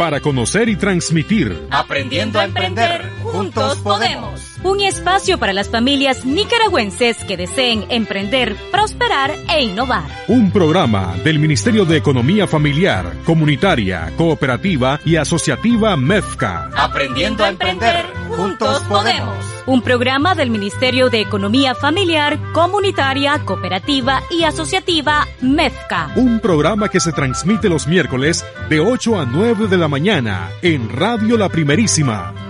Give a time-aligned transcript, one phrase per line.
[0.00, 1.54] para conocer y transmitir.
[1.70, 4.56] Aprendiendo a emprender, juntos podemos.
[4.62, 10.08] Un espacio para las familias nicaragüenses que deseen emprender, prosperar e innovar.
[10.28, 16.70] Un programa del Ministerio de Economía Familiar, Comunitaria, Cooperativa y Asociativa MEFCA.
[16.74, 18.06] Aprendiendo a emprender,
[18.40, 19.36] juntos podemos.
[19.66, 26.10] Un programa del Ministerio de Economía Familiar, Comunitaria, Cooperativa y Asociativa MEFCA.
[26.16, 30.88] Un programa que se transmite los miércoles de 8 a 9 de la mañana en
[30.88, 32.49] Radio La Primerísima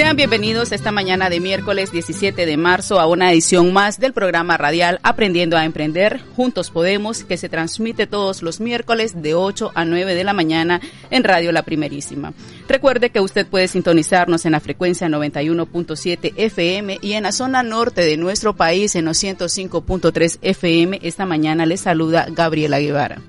[0.00, 4.56] Sean bienvenidos esta mañana de miércoles 17 de marzo a una edición más del programa
[4.56, 9.84] radial Aprendiendo a Emprender, Juntos Podemos, que se transmite todos los miércoles de 8 a
[9.84, 12.32] 9 de la mañana en Radio La Primerísima.
[12.66, 18.00] Recuerde que usted puede sintonizarnos en la frecuencia 91.7 FM y en la zona norte
[18.00, 21.00] de nuestro país en los 105.3 FM.
[21.02, 23.20] Esta mañana les saluda Gabriela Guevara.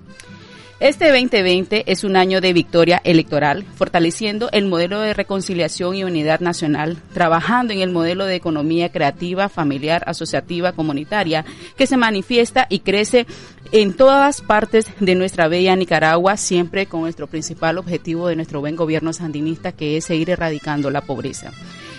[0.81, 6.39] Este 2020 es un año de victoria electoral, fortaleciendo el modelo de reconciliación y unidad
[6.39, 11.45] nacional, trabajando en el modelo de economía creativa, familiar, asociativa, comunitaria,
[11.77, 13.27] que se manifiesta y crece
[13.71, 18.75] en todas partes de nuestra bella Nicaragua, siempre con nuestro principal objetivo de nuestro buen
[18.75, 21.51] gobierno sandinista, que es seguir erradicando la pobreza.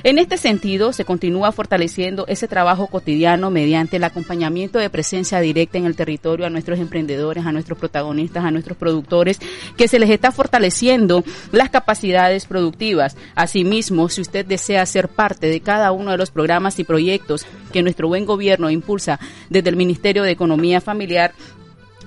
[0.05, 5.78] En este sentido, se continúa fortaleciendo ese trabajo cotidiano mediante el acompañamiento de presencia directa
[5.78, 9.39] en el territorio a nuestros emprendedores, a nuestros protagonistas, a nuestros productores,
[9.77, 13.17] que se les está fortaleciendo las capacidades productivas.
[13.36, 17.83] Asimismo, si usted desea ser parte de cada uno de los programas y proyectos que
[17.83, 21.33] nuestro buen gobierno impulsa desde el Ministerio de Economía Familiar,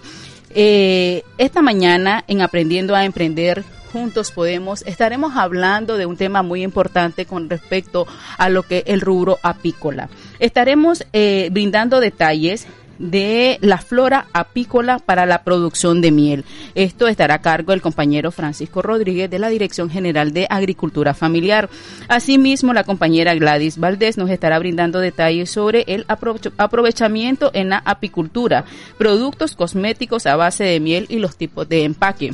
[0.52, 6.64] Eh, esta mañana en Aprendiendo a Emprender Juntos Podemos estaremos hablando de un tema muy
[6.64, 10.10] importante con respecto a lo que el rubro apícola.
[10.40, 12.68] Estaremos eh, brindando detalles
[13.00, 16.46] de la flora apícola para la producción de miel.
[16.76, 21.70] Esto estará a cargo del compañero Francisco Rodríguez de la Dirección General de Agricultura Familiar.
[22.08, 26.06] Asimismo, la compañera Gladys Valdés nos estará brindando detalles sobre el
[26.58, 28.66] aprovechamiento en la apicultura,
[28.98, 32.34] productos cosméticos a base de miel y los tipos de empaque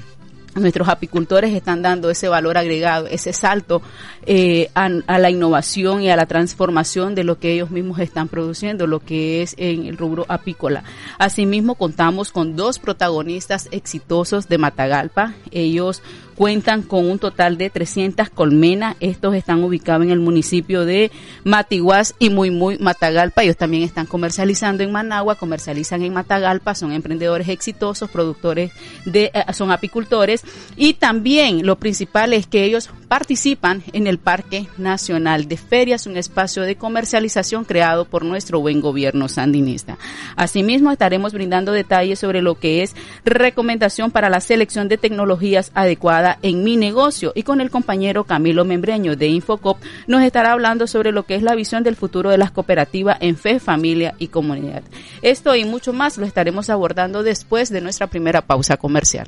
[0.55, 3.81] nuestros apicultores están dando ese valor agregado, ese salto
[4.25, 8.87] eh, a, la innovación y a la transformación de lo que ellos mismos están produciendo,
[8.87, 10.83] lo que es en el rubro apícola.
[11.19, 15.33] Asimismo, contamos con dos protagonistas exitosos de Matagalpa.
[15.51, 16.01] Ellos
[16.35, 18.95] cuentan con un total de 300 colmenas.
[18.99, 21.11] Estos están ubicados en el municipio de
[21.43, 23.43] Matiguás y muy, muy Matagalpa.
[23.43, 28.71] Ellos también están comercializando en Managua, comercializan en Matagalpa, son emprendedores exitosos, productores
[29.05, 30.44] de, eh, son apicultores
[30.77, 36.17] y también lo principal es que ellos participan en el Parque Nacional de Ferias, un
[36.17, 39.97] espacio de comercialización creado por nuestro buen gobierno sandinista.
[40.35, 46.37] Asimismo, estaremos brindando detalles sobre lo que es recomendación para la selección de tecnologías adecuadas
[46.41, 49.77] en mi negocio y con el compañero Camilo Membreño de Infocop
[50.07, 53.37] nos estará hablando sobre lo que es la visión del futuro de las cooperativas en
[53.37, 54.83] fe, familia y comunidad.
[55.21, 59.27] Esto y mucho más lo estaremos abordando después de nuestra primera pausa comercial.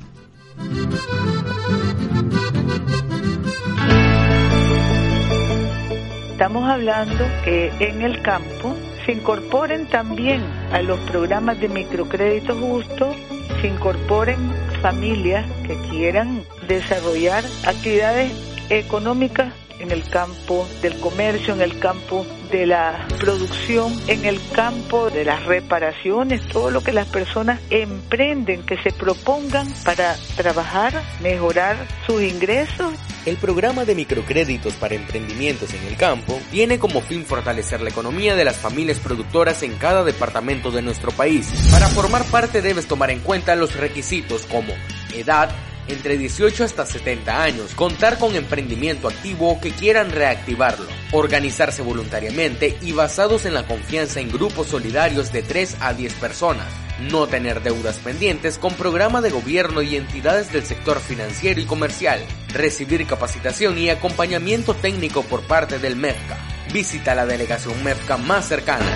[6.30, 8.74] Estamos hablando que en el campo
[9.04, 10.40] se incorporen también
[10.72, 13.12] a los programas de microcrédito justo,
[13.60, 14.38] se incorporen
[14.80, 18.32] familias que quieran desarrollar actividades
[18.70, 25.10] económicas en el campo del comercio, en el campo de la producción, en el campo
[25.10, 31.76] de las reparaciones, todo lo que las personas emprenden, que se propongan para trabajar, mejorar
[32.06, 32.94] sus ingresos.
[33.26, 38.34] El programa de microcréditos para emprendimientos en el campo tiene como fin fortalecer la economía
[38.34, 41.50] de las familias productoras en cada departamento de nuestro país.
[41.70, 44.72] Para formar parte debes tomar en cuenta los requisitos como
[45.14, 45.50] edad,
[45.88, 52.92] entre 18 hasta 70 años, contar con emprendimiento activo que quieran reactivarlo, organizarse voluntariamente y
[52.92, 56.66] basados en la confianza en grupos solidarios de 3 a 10 personas,
[57.10, 62.20] no tener deudas pendientes con programa de gobierno y entidades del sector financiero y comercial,
[62.52, 66.38] recibir capacitación y acompañamiento técnico por parte del MEFCA.
[66.72, 68.86] Visita la delegación MEFCA más cercana.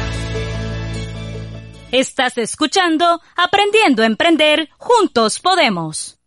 [1.91, 6.22] Estás escuchando Aprendiendo a Emprender, Juntos Podemos.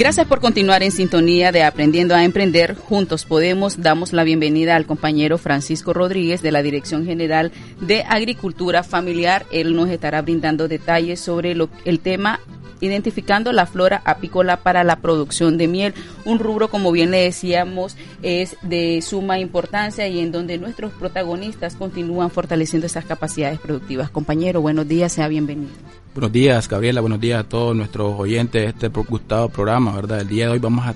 [0.00, 2.74] Gracias por continuar en sintonía de Aprendiendo a Emprender.
[2.74, 7.52] Juntos Podemos damos la bienvenida al compañero Francisco Rodríguez de la Dirección General
[7.82, 9.44] de Agricultura Familiar.
[9.52, 12.40] Él nos estará brindando detalles sobre el tema
[12.80, 15.94] identificando la flora apícola para la producción de miel,
[16.24, 21.76] un rubro como bien le decíamos es de suma importancia y en donde nuestros protagonistas
[21.76, 24.10] continúan fortaleciendo esas capacidades productivas.
[24.10, 25.72] Compañero, buenos días, sea bienvenido.
[26.12, 27.00] Buenos días, Gabriela.
[27.00, 30.20] Buenos días a todos nuestros oyentes de este gustado programa, ¿verdad?
[30.20, 30.94] El día de hoy vamos a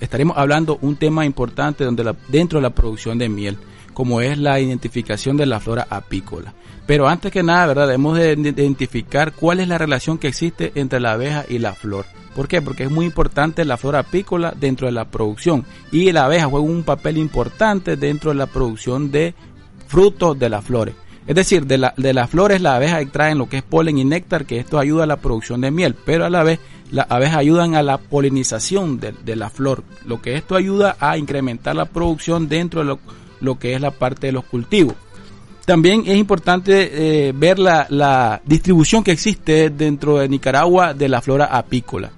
[0.00, 3.58] estaremos hablando un tema importante donde la, dentro de la producción de miel,
[3.92, 6.54] como es la identificación de la flora apícola.
[6.90, 7.86] Pero antes que nada, ¿verdad?
[7.86, 12.04] Debemos de identificar cuál es la relación que existe entre la abeja y la flor.
[12.34, 12.60] ¿Por qué?
[12.60, 16.66] Porque es muy importante la flora apícola dentro de la producción y la abeja juega
[16.66, 19.36] un papel importante dentro de la producción de
[19.86, 20.96] frutos de las flores.
[21.28, 24.04] Es decir, de, la, de las flores las abejas extraen lo que es polen y
[24.04, 26.58] néctar, que esto ayuda a la producción de miel, pero a la vez
[26.90, 31.76] las abejas ayudan a la polinización de, la flor, lo que esto ayuda a incrementar
[31.76, 32.98] la producción dentro de
[33.40, 34.96] lo que es la parte de los cultivos.
[35.64, 41.46] También es importante eh, ver la, distribución que existe dentro de Nicaragua de la flora
[41.46, 42.10] apícola.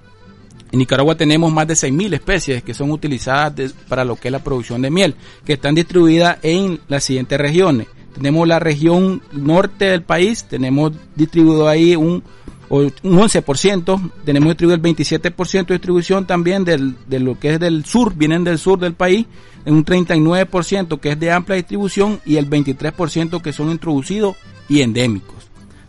[0.71, 4.43] En Nicaragua tenemos más de 6.000 especies que son utilizadas para lo que es la
[4.43, 7.87] producción de miel, que están distribuidas en las siguientes regiones.
[8.15, 12.23] Tenemos la región norte del país, tenemos distribuido ahí un,
[12.69, 17.85] un 11%, tenemos distribuido el 27% de distribución también del, de lo que es del
[17.85, 19.25] sur, vienen del sur del país,
[19.65, 24.35] un 39% que es de amplia distribución y el 23% que son introducidos
[24.67, 25.43] y endémicos.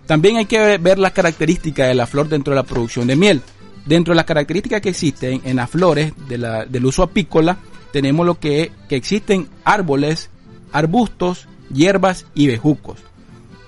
[0.07, 3.41] También hay que ver las características de la flor dentro de la producción de miel.
[3.87, 7.59] Dentro de las características que existen en las flores del uso apícola,
[7.93, 10.31] tenemos lo que, que existen árboles,
[10.73, 12.99] arbustos, hierbas y bejucos.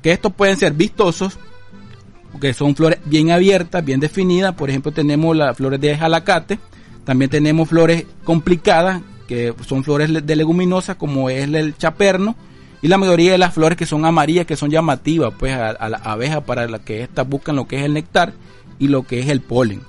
[0.02, 1.38] Que estos pueden ser vistosos,
[2.38, 4.54] que son flores bien abiertas, bien definidas.
[4.54, 6.58] Por ejemplo, tenemos las flores de jalacate.
[7.04, 12.36] También tenemos flores complicadas, que son flores de leguminosas como es el chaperno
[12.82, 15.98] y la mayoría de las flores que son amarillas que son llamativas pues a, la
[15.98, 18.32] abeja para la que éstas buscan lo que es el néctar
[18.78, 19.82] y lo que es el polen.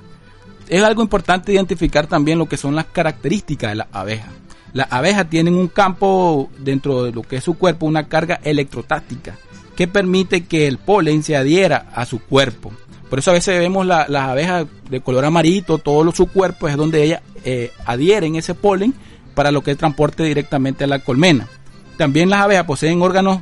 [0.68, 4.30] Es algo importante identificar también lo que son las características de la abeja.
[4.74, 9.38] Las abejas tienen un campo dentro de lo que es su cuerpo, una carga electrotáctica
[9.78, 12.74] que permite que el polen se adhiera a su cuerpo.
[13.12, 17.04] Por eso a veces vemos las abejas de color amarito, todo su cuerpo es donde
[17.04, 18.96] ellas eh, adhieren ese polen
[19.36, 21.48] para lo que es transporte directamente a la colmena.
[21.96, 23.42] También las abejas poseen órganos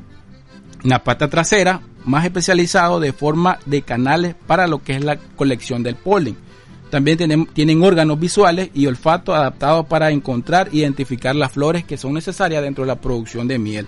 [0.83, 5.15] en la pata trasera más especializados de forma de canales para lo que es la
[5.15, 6.35] colección del polen.
[6.91, 11.97] También tienen, tienen órganos visuales y olfato adaptados para encontrar e identificar las flores que
[11.97, 13.87] son necesarias dentro de la producción de miel.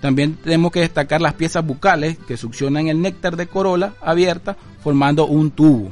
[0.00, 5.26] También tenemos que destacar las piezas bucales que succionan el néctar de corola abierta formando
[5.26, 5.90] un tubo.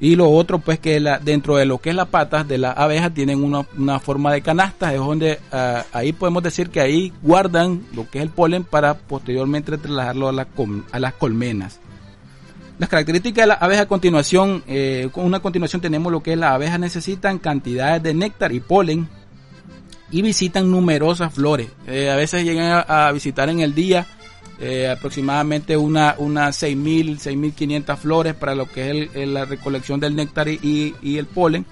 [0.00, 2.72] Y lo otro, pues que la, dentro de lo que es la patas de la
[2.72, 7.82] abeja tienen una, forma de canasta, es donde ah, ahí podemos decir que ahí guardan
[7.94, 10.46] lo que es el polen para posteriormente trasladarlo a,
[10.92, 11.80] a las colmenas.
[12.78, 16.38] Las características de la abeja a continuación, eh, con una continuación tenemos lo que es
[16.38, 19.06] las abejas necesitan cantidades de néctar y polen
[20.10, 21.68] y visitan numerosas flores.
[21.86, 24.06] Eh, a veces llegan a visitar en el día
[24.62, 30.48] eh, aproximadamente una, unas 6.000, 6.500 flores para lo que es la recolección del néctar
[30.48, 31.64] y, el polen.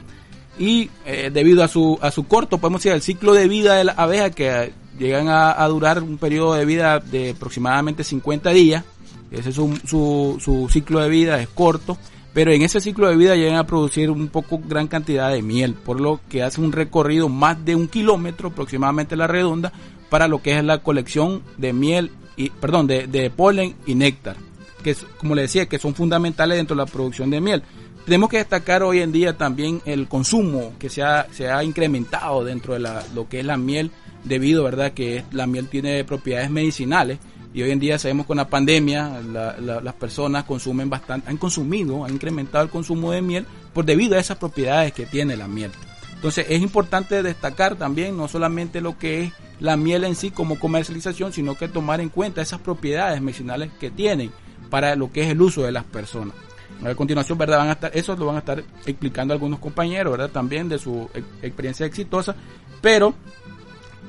[0.59, 3.85] Y eh, debido a su, a su corto, podemos decir, el ciclo de vida de
[3.85, 8.85] la abeja, que llegan a, durar un periodo de vida de aproximadamente 50 días,
[9.30, 11.99] ese es su, su ciclo de vida, es corto,
[12.32, 15.75] pero en ese ciclo de vida llegan a producir un poco gran cantidad de miel,
[15.75, 19.73] por lo que hace un recorrido más de un kilómetro aproximadamente la redonda
[20.11, 24.37] para lo que es la colección de miel y, perdón, de, polen y néctar,
[24.82, 27.62] que es, como le decía, que son fundamentales dentro de la producción de miel.
[28.04, 32.44] Tenemos que destacar hoy en día también el consumo que se ha, se ha incrementado
[32.44, 33.90] dentro de la, lo que es la miel,
[34.25, 37.18] debido, ¿verdad?, que la miel tiene propiedades medicinales
[37.59, 42.12] y hoy en día sabemos con la pandemia las personas consumen bastante, han consumido, han
[42.15, 45.73] incrementado el consumo de miel por debido a esas propiedades que tiene la miel.
[46.15, 50.57] Entonces es importante destacar también no solamente lo que es la miel en sí como
[50.57, 54.31] comercialización, sino que tomar en cuenta esas propiedades medicinales que tienen
[54.71, 56.37] para lo que es el uso de las personas.
[56.85, 57.59] A continuación, ¿verdad?
[57.59, 60.31] Van a estar, eso lo van a estar explicando algunos compañeros, ¿verdad?
[60.31, 61.11] También de su
[61.43, 62.37] experiencia exitosa,
[62.81, 63.15] pero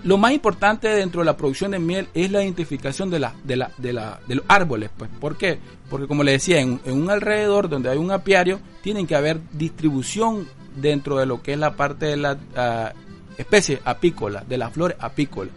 [0.04, 3.58] lo más importante dentro de la producción de miel es la identificación de, la, de,
[3.58, 4.90] la, de, la, de los árboles.
[4.98, 5.10] Pues.
[5.20, 5.60] ¿Por qué?
[5.90, 10.48] Porque como le decía, en, un alrededor donde hay un apiario, tienen que haber distribución
[10.76, 14.98] dentro de lo que es la parte de la uh, especie apícola, de las flores
[15.00, 15.54] apícolas.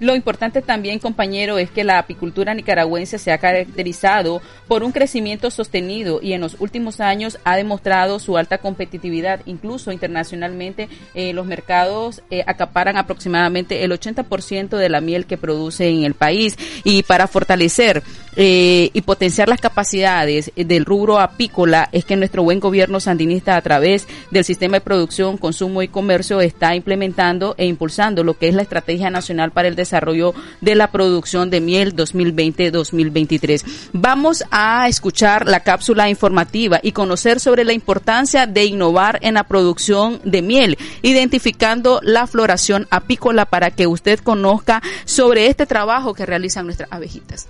[0.00, 5.50] Lo importante también, compañero, es que la apicultura nicaragüense se ha caracterizado por un crecimiento
[5.50, 9.40] sostenido y en los últimos años ha demostrado su alta competitividad.
[9.46, 15.88] Incluso internacionalmente eh, los mercados eh, acaparan aproximadamente el 80% de la miel que produce
[15.88, 16.56] en el país.
[16.84, 18.04] Y para fortalecer
[18.36, 23.62] eh, y potenciar las capacidades del rubro apícola es que nuestro buen gobierno sandinista a
[23.62, 28.54] través del sistema de producción, consumo y comercio está implementando e impulsando lo que es
[28.54, 33.64] la Estrategia Nacional para el Desarrollo desarrollo de la producción de miel 2020-2023.
[33.92, 39.44] Vamos a escuchar la cápsula informativa y conocer sobre la importancia de innovar en la
[39.44, 46.26] producción de miel, identificando la floración apícola para que usted conozca sobre este trabajo que
[46.26, 47.48] realizan nuestras abejitas.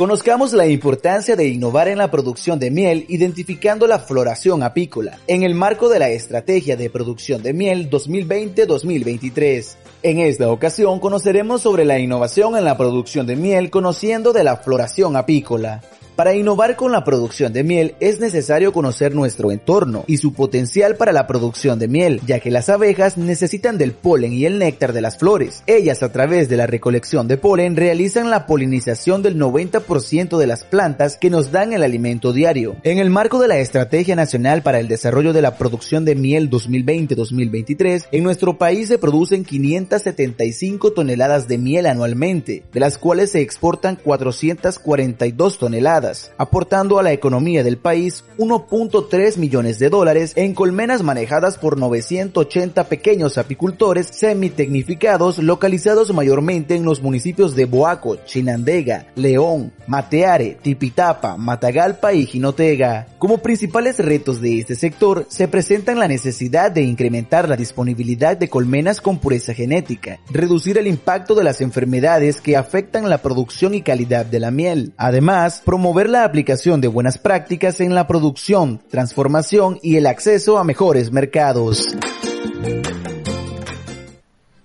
[0.00, 5.42] Conozcamos la importancia de innovar en la producción de miel identificando la floración apícola en
[5.42, 9.74] el marco de la Estrategia de Producción de Miel 2020-2023.
[10.02, 14.56] En esta ocasión conoceremos sobre la innovación en la producción de miel conociendo de la
[14.56, 15.82] floración apícola.
[16.20, 20.96] Para innovar con la producción de miel es necesario conocer nuestro entorno y su potencial
[20.96, 24.92] para la producción de miel, ya que las abejas necesitan del polen y el néctar
[24.92, 25.62] de las flores.
[25.66, 30.64] Ellas a través de la recolección de polen realizan la polinización del 90% de las
[30.64, 32.76] plantas que nos dan el alimento diario.
[32.82, 36.50] En el marco de la Estrategia Nacional para el Desarrollo de la Producción de Miel
[36.50, 43.40] 2020-2023, en nuestro país se producen 575 toneladas de miel anualmente, de las cuales se
[43.40, 51.02] exportan 442 toneladas aportando a la economía del país 1.3 millones de dólares en colmenas
[51.02, 59.72] manejadas por 980 pequeños apicultores semitecnificados localizados mayormente en los municipios de Boaco, Chinandega, León,
[59.86, 63.06] Mateare, Tipitapa, Matagalpa y Jinotega.
[63.18, 68.48] Como principales retos de este sector se presentan la necesidad de incrementar la disponibilidad de
[68.48, 73.82] colmenas con pureza genética, reducir el impacto de las enfermedades que afectan la producción y
[73.82, 79.78] calidad de la miel, además promover la aplicación de buenas prácticas en la producción, transformación
[79.82, 81.84] y el acceso a mejores mercados.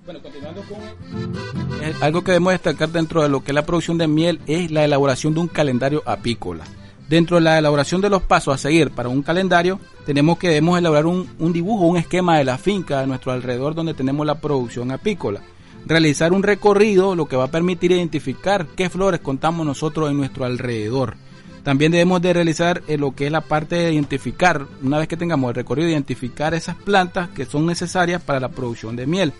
[0.06, 3.98] Bueno, continuando con eh, algo que debemos destacar dentro de lo que es la producción
[3.98, 6.64] de miel es la elaboración de un calendario apícola.
[7.10, 10.78] Dentro de la elaboración de los pasos a seguir para un calendario, tenemos que debemos
[10.78, 14.40] elaborar un, un dibujo, un esquema de la finca a nuestro alrededor donde tenemos la
[14.40, 15.42] producción apícola
[15.86, 20.46] realizar un recorrido, lo que va a permitir identificar qué flores contamos nosotros en nuestro
[20.46, 21.16] alrededor.
[21.64, 25.18] También debemos de realizar eh, lo que es la parte de identificar, una vez que
[25.18, 29.34] tengamos el recorrido, identificar esas plantas que son necesarias para la producción de miel.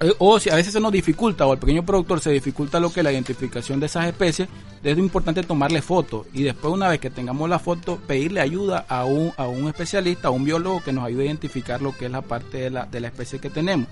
[0.00, 2.90] Eh, o si a veces se nos dificulta o al pequeño productor se dificulta lo
[2.90, 4.48] que es la identificación de esas especies,
[4.82, 9.04] es importante tomarle fotos y después una vez que tengamos la foto pedirle ayuda a
[9.04, 12.12] un, a un especialista, a un biólogo que nos ayude a identificar lo que es
[12.12, 13.88] la parte de la, de la especie que tenemos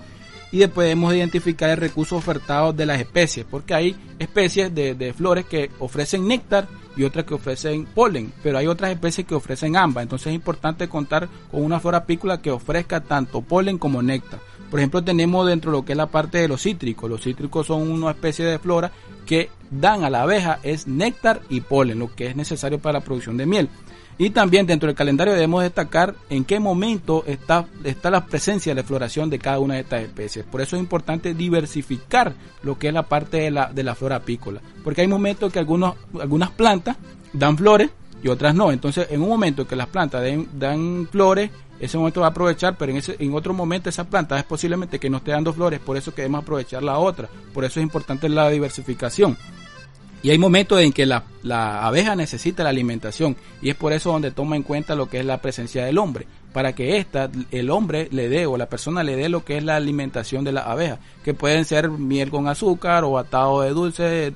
[0.51, 5.45] y después debemos identificar el recurso ofertado de las especies, porque hay especies de, flores
[5.45, 10.03] que ofrecen néctar y otras que ofrecen polen, pero hay otras especies que ofrecen ambas,
[10.03, 14.39] entonces es importante contar con una flora apícola que ofrezca tanto polen como néctar.
[14.69, 17.09] Por ejemplo, tenemos dentro de lo que es la parte de los cítricos.
[17.09, 18.91] Los cítricos son una especie de flora
[19.25, 23.05] que dan a la abeja es néctar y polen, lo que es necesario para la
[23.05, 23.69] producción de miel.
[24.19, 28.81] Y también dentro del calendario debemos destacar en qué momento está, está la presencia de
[28.81, 30.43] la floración de cada una de estas especies.
[30.45, 32.33] Por eso es importante diversificar
[32.63, 34.59] lo que es la parte de la, de la flora apícola.
[34.83, 36.97] Porque hay momentos que algunos, algunas plantas
[37.31, 37.91] dan flores
[38.23, 38.71] y otras no.
[38.71, 42.91] Entonces, en un momento que las plantas dan flores, ese momento va a aprovechar, pero
[42.91, 45.95] en, ese, en otro momento esa planta es posiblemente que no esté dando flores, por
[45.95, 47.29] eso que debemos aprovechar la otra.
[47.53, 49.37] Por eso es importante la diversificación.
[50.23, 51.23] Y hay momentos en que la,
[51.85, 55.25] abeja necesita la alimentación y es por eso donde toma en cuenta lo que es
[55.25, 59.15] la presencia del hombre, para que esta, el hombre le dé o la persona le
[59.15, 63.03] dé lo que es la alimentación de la abeja, que pueden ser miel con azúcar
[63.03, 64.33] o atado de dulce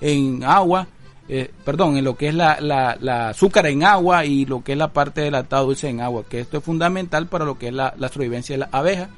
[0.00, 0.88] en agua,
[1.28, 4.78] eh, perdón, en lo que es la, la, azúcar en agua y lo que es
[4.78, 7.72] la parte del atado dulce en agua, que esto es fundamental para lo que es
[7.72, 9.08] la, la sobrevivencia de la abeja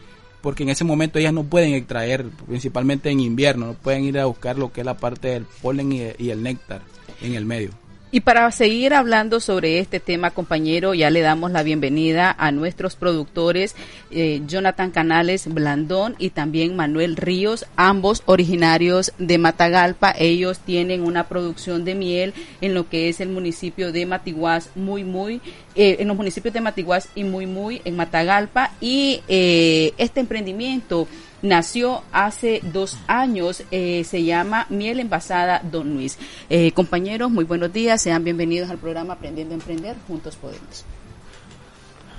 [0.46, 4.26] porque en ese momento ellas no pueden extraer, principalmente en invierno, no pueden ir a
[4.26, 6.82] buscar lo que es la parte del polen y, el néctar
[7.20, 7.70] en el medio.
[8.16, 12.96] Y para seguir hablando sobre este tema, compañero, ya le damos la bienvenida a nuestros
[12.96, 13.76] productores,
[14.11, 20.14] eh, Jonathan Canales Blandón y también Manuel Ríos, ambos originarios de Matagalpa.
[20.18, 22.32] Ellos tienen una producción de miel
[22.62, 25.42] en lo que es el municipio de Matiguás, muy, muy,
[25.75, 28.73] eh, en los municipios de Matiguás y muy, muy en Matagalpa.
[28.80, 31.06] Y eh, este emprendimiento
[31.46, 36.18] nació hace dos años, eh, se llama Miel Envasada Don Luis.
[36.50, 40.84] Eh, compañeros, muy buenos días, sean bienvenidos al programa Aprendiendo a Emprender, Juntos Podemos.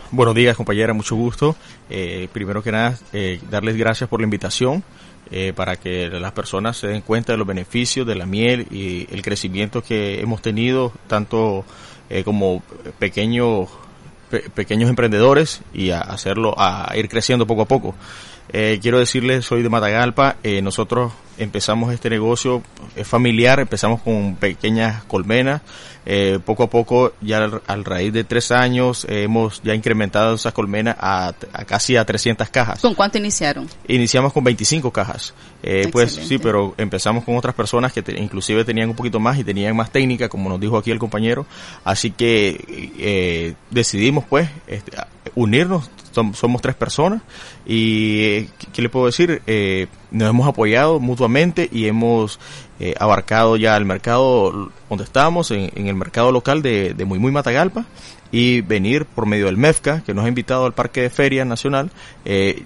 [0.09, 1.55] Buenos días, compañera, mucho gusto.
[1.89, 2.97] Eh, primero que nada,
[3.49, 4.83] darles gracias por la invitación.
[5.57, 9.21] para que las personas se den cuenta de los beneficios de la miel y el
[9.21, 11.65] crecimiento que hemos tenido, tanto
[12.23, 12.63] como
[12.97, 13.67] pequeños
[14.29, 17.95] pequeños emprendedores y a hacerlo, a ir creciendo poco a poco.
[18.49, 22.63] Eh, quiero decirles, soy de Matagalpa, eh, nosotros empezamos este negocio
[22.95, 25.61] es familiar, empezamos con pequeñas colmenas,
[26.05, 30.95] eh, poco a poco, ya al, raíz de tres años, hemos ya incrementado esas colmenas
[30.99, 31.33] a,
[31.67, 32.81] casi a 300 cajas.
[32.81, 33.67] ¿Con cuánto iniciaron?
[33.87, 35.35] Iniciamos con 25 cajas,
[35.91, 39.75] pues sí, pero empezamos con otras personas que inclusive tenían un poquito más y tenían
[39.75, 41.45] más técnica, como nos dijo aquí el compañero,
[41.83, 44.93] así que decidimos pues este,
[45.37, 45.91] unirnos
[46.33, 47.21] somos tres personas
[47.65, 49.41] y eh, ¿qué le puedo decir?
[49.45, 52.39] Eh, nos hemos apoyado mutuamente y hemos
[52.79, 57.85] eh, abarcado ya el mercado donde estamos, en, el mercado local de, Muy Muy Matagalpa
[58.31, 61.91] y venir por medio del MEFCA, que nos ha invitado al Parque de Feria Nacional,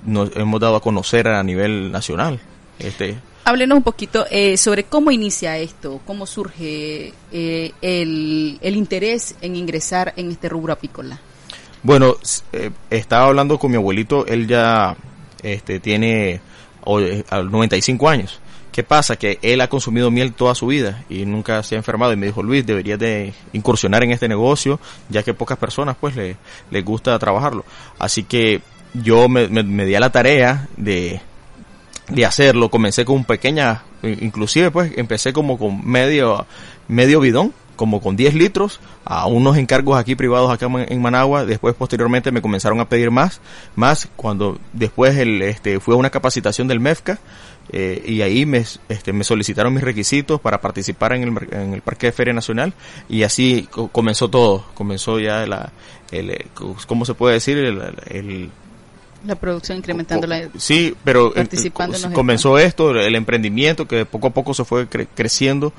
[0.05, 2.39] nos hemos dado a conocer a nivel nacional.
[2.79, 4.25] Este, Háblenos un poquito
[4.55, 11.19] sobre cómo inicia esto, cómo surge el, el interés en ingresar en este rubro apícola.
[11.83, 12.15] Bueno,
[12.53, 14.95] eh, estaba hablando con mi abuelito, él ya
[15.41, 16.41] este, tiene
[16.85, 18.39] 95 eh, años.
[18.71, 19.17] ¿Qué pasa?
[19.17, 22.27] Que él ha consumido miel toda su vida y nunca se ha enfermado y me
[22.27, 26.37] dijo, Luis, deberías de incursionar en este negocio, ya que pocas personas pues le,
[26.69, 27.65] les gusta trabajarlo.
[27.99, 28.61] Así que
[28.93, 31.19] yo me, me, di a la tarea de,
[32.07, 36.45] de hacerlo, comencé con un pequeña, inclusive pues empecé como con medio,
[36.87, 41.45] medio bidón como con 10 litros a unos encargos aquí privados acá en Managua.
[41.45, 43.41] Después, posteriormente, me comenzaron a pedir más,
[43.75, 47.17] más cuando después el, este, fue a una capacitación del MEFCA
[47.71, 51.81] eh, y ahí me, este, me solicitaron mis requisitos para participar en el, en el
[51.81, 52.75] Parque de Feria Nacional
[53.09, 54.63] y así comenzó todo.
[54.75, 55.71] Comenzó ya la,
[56.11, 56.45] el, eh,
[56.85, 57.57] ¿cómo se puede decir?
[57.57, 58.51] el,
[59.25, 61.33] la producción incrementando la sí pero
[62.13, 65.73] comenzó esto el emprendimiento que poco a poco se fue creciendo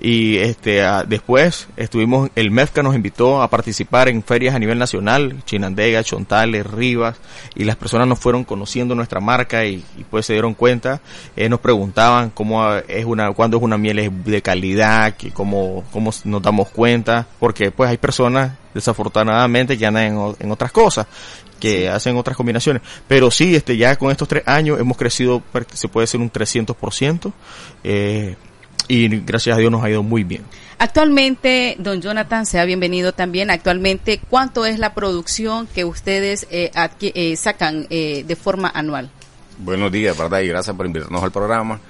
[0.00, 5.42] y este después estuvimos el MEFCA nos invitó a participar en ferias a nivel nacional
[5.44, 7.16] Chinandega Chontales Rivas
[7.54, 11.00] y las personas nos fueron conociendo nuestra marca y, pues se dieron cuenta
[11.36, 16.10] eh, nos preguntaban cómo es una cuándo es una miel de calidad que cómo cómo
[16.24, 21.06] nos damos cuenta porque pues hay personas desafortunadamente que andan en, en otras cosas
[21.60, 22.82] que hacen otras combinaciones.
[23.08, 27.32] Pero sí, este, ya con estos tres años hemos crecido, se puede decir un 300%.
[27.82, 28.36] Eh,
[28.88, 30.42] y gracias a Dios nos ha ido muy bien.
[30.78, 33.50] Actualmente, don Jonathan, sea bienvenido también.
[33.50, 36.70] Actualmente, ¿cuánto es la producción que ustedes eh,
[37.00, 39.10] eh, sacan eh, de forma anual?
[39.58, 40.40] Buenos días, ¿verdad?
[40.40, 41.80] Y gracias por invitarnos al programa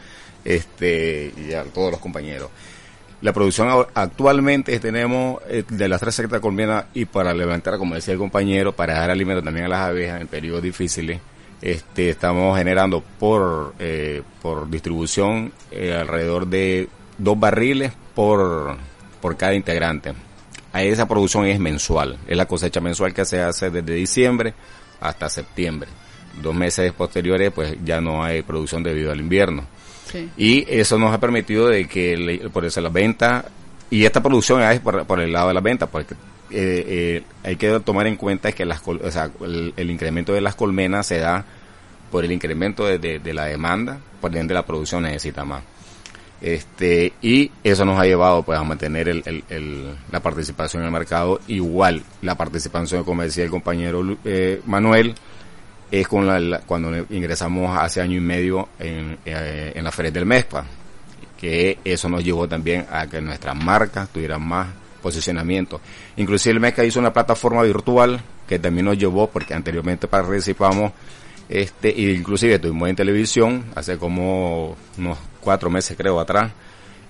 [0.45, 2.51] este, y a todos los compañeros.
[3.23, 8.19] La producción actualmente tenemos de las tres sectas colmenas y para levantar, como decía el
[8.19, 11.21] compañero, para dar alimento también a las abejas en periodos difíciles
[11.65, 18.77] este, estamos generando por, eh, por distribución eh, alrededor de dos barriles por,
[19.23, 20.13] por cada integrante.
[20.75, 24.53] Esa producción es mensual, es la cosecha mensual que se hace desde diciembre
[25.01, 25.89] hasta septiembre.
[26.43, 29.65] Dos meses posteriores pues ya no hay producción debido al invierno.
[30.37, 33.47] Y eso nos ha permitido de que por eso la venta
[33.89, 36.15] y esta producción es por, por el lado de la venta, porque
[36.55, 41.45] eh, eh, hay que tomar en cuenta que el, incremento de las colmenas se da
[42.13, 45.65] por el incremento de, la demanda, por ende la producción necesita más.
[46.41, 49.23] Este, y eso nos ha llevado pues a mantener
[50.13, 55.15] la participación en el mercado igual la participación como decía el compañero eh, Manuel
[55.91, 60.67] es con la, cuando ingresamos hace año y medio en, en la feria del MESPA
[61.41, 64.67] que eso nos llevó también a que nuestras marcas tuvieran más
[65.05, 65.81] posicionamiento.
[66.17, 70.93] Inclusive el MECA hizo una plataforma virtual que también nos llevó, porque anteriormente participamos,
[71.49, 76.51] este, e inclusive estuvimos en televisión hace como unos cuatro meses creo atrás,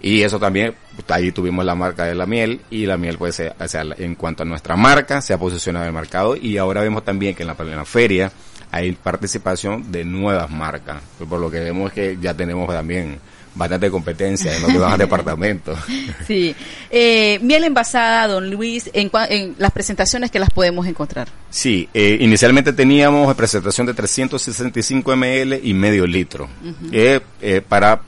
[0.00, 3.40] y eso también, pues, ahí tuvimos la marca de la miel, y la miel pues,
[3.40, 7.34] en cuanto a nuestra marca, se ha posicionado en el mercado, y ahora vemos también
[7.34, 8.32] que en la, en la feria,
[8.72, 11.00] hay participación de nuevas marcas.
[11.28, 13.20] Por lo que vemos que ya tenemos también
[13.54, 15.78] bastante competencia en los demás departamentos.
[16.26, 16.54] Sí.
[16.90, 19.10] Eh, miel envasada, don Luis, en,
[19.58, 21.28] las presentaciones que las podemos encontrar.
[21.50, 26.48] Sí, eh, inicialmente teníamos presentación de 365 ml y medio litro,
[26.92, 27.20] eh,
[27.68, 28.00] para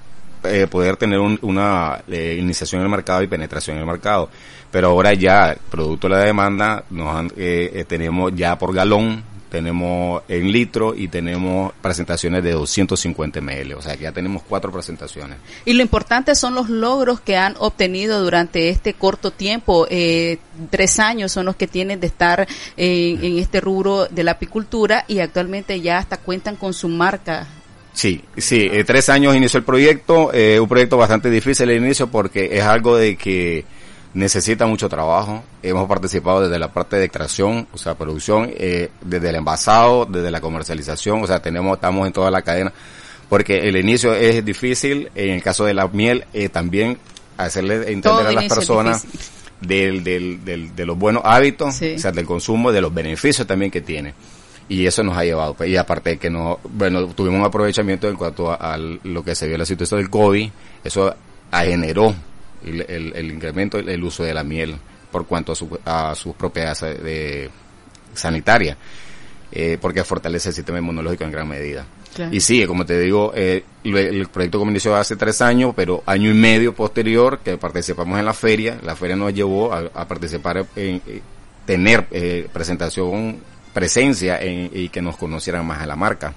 [0.70, 4.30] poder tener una iniciación en el mercado y penetración en el mercado.
[4.70, 7.32] Pero ahora ya, producto de la demanda, nos
[7.86, 13.96] tenemos ya por galón tenemos en litro y tenemos presentaciones de 250 ml, o sea
[13.96, 15.38] que ya tenemos cuatro presentaciones.
[15.64, 20.38] Y lo importante son los logros que han obtenido durante este corto tiempo, eh,
[20.70, 25.04] tres años son los que tienen de estar eh, en este rubro de la apicultura
[25.08, 27.46] y actualmente ya hasta cuentan con su marca
[27.92, 30.30] Sí, sí, eh, tres años inició el proyecto,
[30.60, 33.64] un proyecto bastante difícil al inicio porque es algo de que
[34.16, 35.44] necesita mucho trabajo.
[35.62, 40.30] Hemos participado desde la parte de extracción, o sea, producción, eh, desde el envasado, desde
[40.30, 42.72] la comercialización, o sea, tenemos, estamos en toda la cadena,
[43.28, 46.96] porque el inicio es difícil, en el caso de la miel, eh, también
[47.36, 49.04] hacerle entender a las personas
[49.60, 53.70] del, del, del, de los buenos hábitos, o sea, del consumo, de los beneficios también
[53.70, 54.14] que tiene.
[54.66, 58.08] Y eso nos ha llevado, pues, y aparte de que no, bueno, tuvimos un aprovechamiento
[58.08, 60.48] en cuanto a, lo que se vio la situación del COVID,
[60.82, 61.14] eso
[61.52, 62.14] generó
[62.66, 64.76] el, el, incremento el uso de la miel
[65.10, 67.50] por cuanto a, su, a sus propiedades eh, de,
[68.12, 68.76] sanitarias,
[69.52, 71.86] eh, porque fortalece el sistema inmunológico en gran medida.
[72.30, 76.34] Y sí, como te digo, eh, el, proyecto comenzó hace tres años, pero año y
[76.34, 81.02] medio posterior que participamos en la feria, la feria nos llevó a, participar en,
[81.66, 82.06] tener
[82.54, 83.38] presentación,
[83.74, 86.34] presencia y que nos conocieran más a la marca.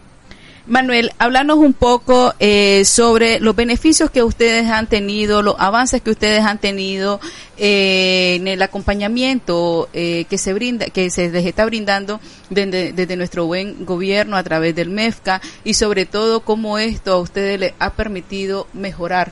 [0.70, 6.12] Manuel, háblanos un poco eh, sobre los beneficios que ustedes han tenido, los avances que
[6.12, 7.20] ustedes han tenido
[7.58, 13.48] eh, en el acompañamiento eh, que se brinda, que se les está brindando desde, nuestro
[13.48, 17.94] buen gobierno a través del MEFCA y sobre todo cómo esto a ustedes les ha
[17.94, 19.32] permitido mejorar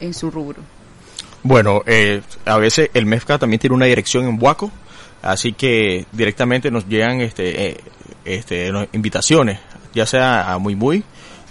[0.00, 0.62] en su rubro.
[1.42, 1.82] Bueno,
[2.46, 4.72] a veces el MEFCA también tiene una dirección en Huaco,
[5.20, 7.76] así que directamente nos llegan este,
[8.24, 9.58] este, invitaciones
[9.94, 11.04] ya sea a Muy Muy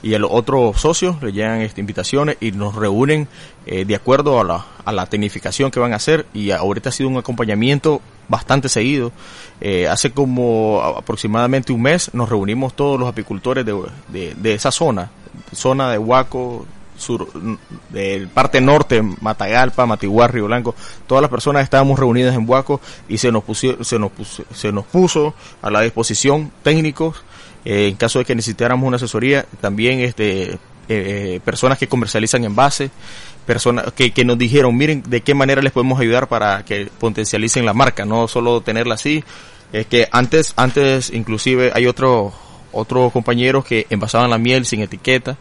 [0.04, 3.28] y los otros socios le llegan estas invitaciones y nos reúnen
[3.66, 6.92] eh, de acuerdo a la, a la tecnificación que van a hacer y ahorita ha
[6.92, 9.12] sido un acompañamiento bastante seguido.
[9.60, 15.10] Eh, hace como aproximadamente un mes nos reunimos todos los apicultores de, de, esa zona,
[15.52, 17.28] zona de Huaco, sur,
[17.90, 20.76] del parte norte, Matagalpa, Matiguar, Río Blanco,
[21.08, 24.72] todas las personas estábamos reunidas en Huaco y se nos, puso, se nos, puso, se
[24.72, 27.24] nos puso a la disposición técnicos
[27.70, 32.46] eh, en caso de que necesitáramos una asesoría, también este, eh, eh, personas que comercializan
[32.46, 32.92] envases,
[33.46, 37.66] personas que, que nos dijeron, miren, de qué manera les podemos ayudar para que potencialicen
[37.66, 39.22] la marca, no solo tenerla así.
[39.74, 42.34] Es que antes, antes inclusive hay otros
[42.72, 45.38] otros compañeros que envasaban la miel sin etiqueta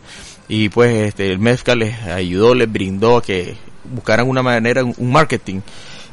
[0.48, 5.60] y pues este, el mezcal les ayudó, les brindó que buscaran una manera, un marketing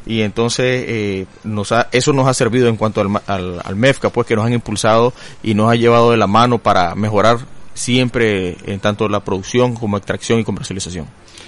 [0.06, 4.28] y entonces eh, nos eso nos ha servido en cuanto al, al, al, MEFCA, pues
[4.28, 7.38] que nos han impulsado y nos ha llevado de la mano para mejorar
[7.74, 11.08] siempre en tanto la producción como extracción y comercialización.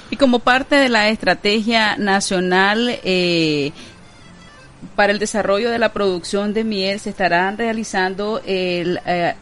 [0.10, 3.72] Y como parte de la estrategia nacional eh,
[4.96, 9.34] para el desarrollo de la producción de miel se estarán realizando el, eh,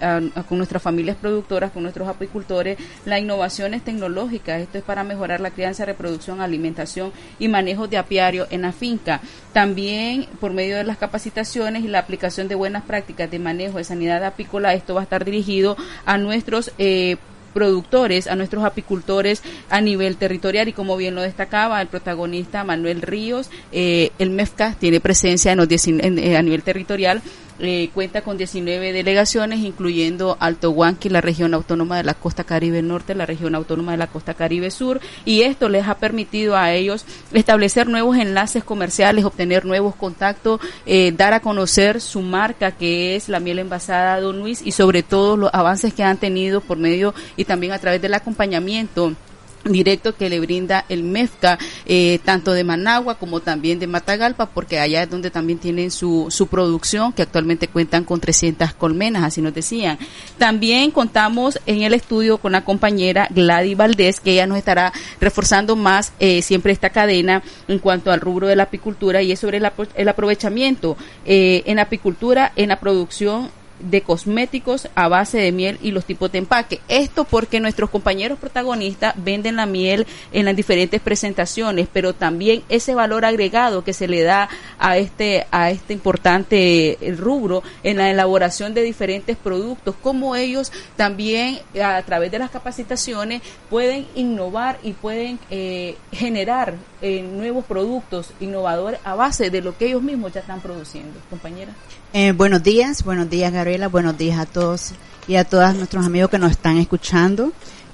[0.47, 4.61] con nuestras familias productoras, con nuestros apicultores, las innovaciones tecnológicas.
[4.61, 9.21] Esto es para mejorar la crianza, reproducción, alimentación y manejo de apiario en la finca.
[9.53, 13.83] También por medio de las capacitaciones y la aplicación de buenas prácticas de manejo de
[13.83, 17.17] sanidad apícola, esto va a estar dirigido a nuestros eh,
[17.53, 20.67] productores, a nuestros apicultores a nivel territorial.
[20.67, 25.57] Y como bien lo destacaba el protagonista Manuel Ríos, eh, el MEFCA tiene presencia en
[25.57, 27.21] los eh, a nivel territorial
[27.59, 32.81] eh, cuenta con 19 delegaciones, incluyendo Alto Huanqui, la región autónoma de la costa Caribe
[32.81, 36.73] Norte, la región autónoma de la costa Caribe Sur, y esto les ha permitido a
[36.73, 43.15] ellos establecer nuevos enlaces comerciales, obtener nuevos contactos, eh, dar a conocer su marca, que
[43.15, 46.77] es la miel envasada Don Luis, y sobre todo los avances que han tenido por
[46.77, 49.13] medio y también a través del acompañamiento
[49.63, 54.80] directo que le brinda el MEFCA, eh, tanto de Managua como también de Matagalpa, porque
[54.80, 59.41] allá es donde también tienen su, su producción, que actualmente cuentan con 300 colmenas, así
[59.41, 59.97] nos decían.
[60.38, 65.76] También contamos en el estudio con la compañera Gladys Valdés, que ella nos estará reforzando
[65.76, 69.58] más eh, siempre esta cadena en cuanto al rubro de la apicultura y es sobre
[69.58, 73.49] el, aprovechamiento eh, en apicultura, en la producción
[73.89, 76.79] de cosméticos a base de miel y los tipos de empaque.
[76.87, 82.95] Esto porque nuestros compañeros protagonistas venden la miel en las diferentes presentaciones, pero también ese
[82.95, 88.73] valor agregado que se le da a este a este importante rubro en la elaboración
[88.73, 95.39] de diferentes productos, como ellos también a través de las capacitaciones pueden innovar y pueden
[95.49, 100.61] eh, generar eh, nuevos productos innovadores a base de lo que ellos mismos ya están
[100.61, 101.73] produciendo, compañera.
[102.13, 104.93] Eh, buenos días, buenos días Gabriela, buenos días a todos
[105.27, 107.51] y a todos nuestros amigos que nos están escuchando.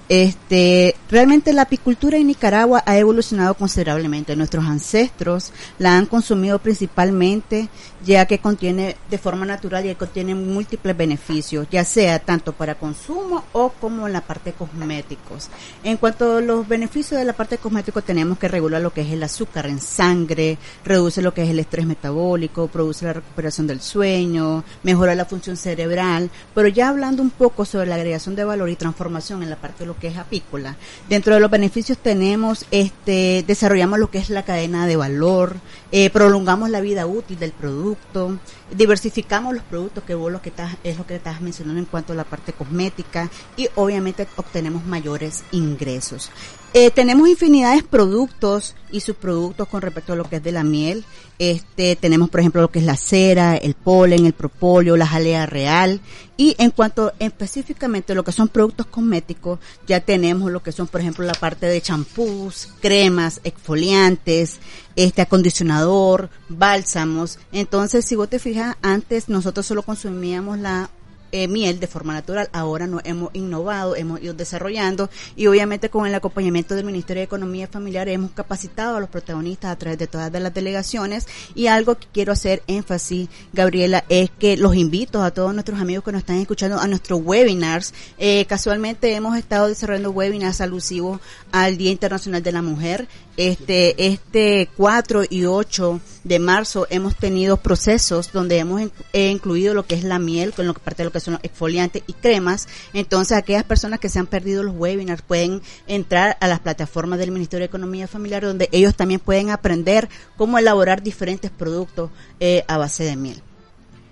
[0.10, 4.36] Este, realmente la apicultura en Nicaragua ha evolucionado considerablemente.
[4.36, 7.70] Nuestros ancestros la han consumido principalmente
[8.04, 13.44] ya que contiene de forma natural y contiene múltiples beneficios, ya sea tanto para consumo
[13.52, 15.50] o como en la parte cosméticos.
[15.84, 19.02] En cuanto a los beneficios de la parte de cosméticos, tenemos que regular lo que
[19.02, 23.68] es el azúcar en sangre, reduce lo que es el estrés metabólico, produce la recuperación
[23.68, 28.44] del sueño, mejora la función cerebral, pero ya hablando un poco sobre la agregación de
[28.44, 30.76] valor y transformación en la parte de lo que es apícola.
[31.08, 35.56] Dentro de los beneficios tenemos, este, desarrollamos lo que es la cadena de valor,
[35.92, 38.40] eh, prolongamos la vida útil del producto,
[38.72, 42.14] diversificamos los productos que vos lo que estás, es lo que estás mencionando en cuanto
[42.14, 46.32] a la parte cosmética y obviamente obtenemos mayores ingresos.
[46.72, 50.64] Eh, tenemos infinidades de productos y subproductos con respecto a lo que es de la
[50.64, 51.04] miel.
[51.40, 55.48] Este, tenemos, por ejemplo, lo que es la cera, el polen, el propóleo, la jalea
[55.48, 56.00] real.
[56.38, 61.02] Y en cuanto específicamente lo que son productos cosméticos, ya tenemos lo que son, por
[61.02, 64.60] ejemplo, la parte de champús, cremas, exfoliantes,
[64.96, 67.40] este acondicionador, bálsamos.
[67.52, 70.92] Entonces, si vos te fijas, antes nosotros solo consumíamos la
[71.32, 72.50] eh, miel de forma natural.
[72.54, 77.26] Ahora nos hemos innovado, hemos ido desarrollando y obviamente con el acompañamiento del Ministerio de
[77.26, 81.96] Economía Familiar hemos capacitado a los protagonistas a través de todas las delegaciones y algo
[81.96, 86.20] que quiero hacer énfasis, Gabriela, es que los invito a todos nuestros amigos que nos
[86.20, 87.94] están escuchando a nuestros webinars.
[88.18, 91.20] Eh, casualmente hemos estado desarrollando webinars alusivos
[91.52, 93.08] al Día Internacional de la Mujer.
[93.40, 98.82] Este, este 4 y 8 de marzo hemos tenido procesos donde hemos
[99.14, 101.44] incluido lo que es la miel, con lo que parte de lo que son los
[101.46, 102.68] exfoliantes y cremas.
[102.92, 107.32] Entonces, aquellas personas que se han perdido los webinars pueden entrar a las plataformas del
[107.32, 112.10] Ministerio de Economía Familiar donde ellos también pueden aprender cómo elaborar diferentes productos
[112.42, 113.42] eh, a base de miel.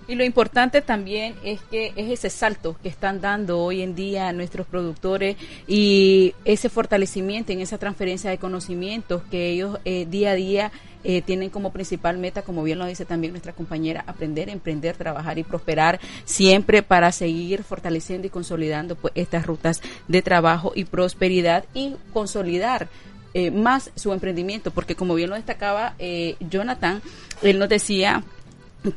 [0.08, 4.32] Y lo importante también es que es ese salto que están dando hoy en día
[4.32, 5.36] nuestros productores
[5.68, 10.72] y ese fortalecimiento en esa transferencia de conocimientos que ellos eh, día a día
[11.04, 15.40] eh, tienen como principal meta, como bien lo dice también nuestra compañera, aprender, emprender, trabajar
[15.40, 21.66] y prosperar siempre para seguir fortaleciendo y consolidando pues, estas rutas de trabajo y prosperidad
[21.74, 22.88] y consolidar
[23.34, 25.96] eh, más su emprendimiento, porque como bien lo destacaba
[26.40, 27.02] Jonathan,
[27.42, 28.24] él nos decía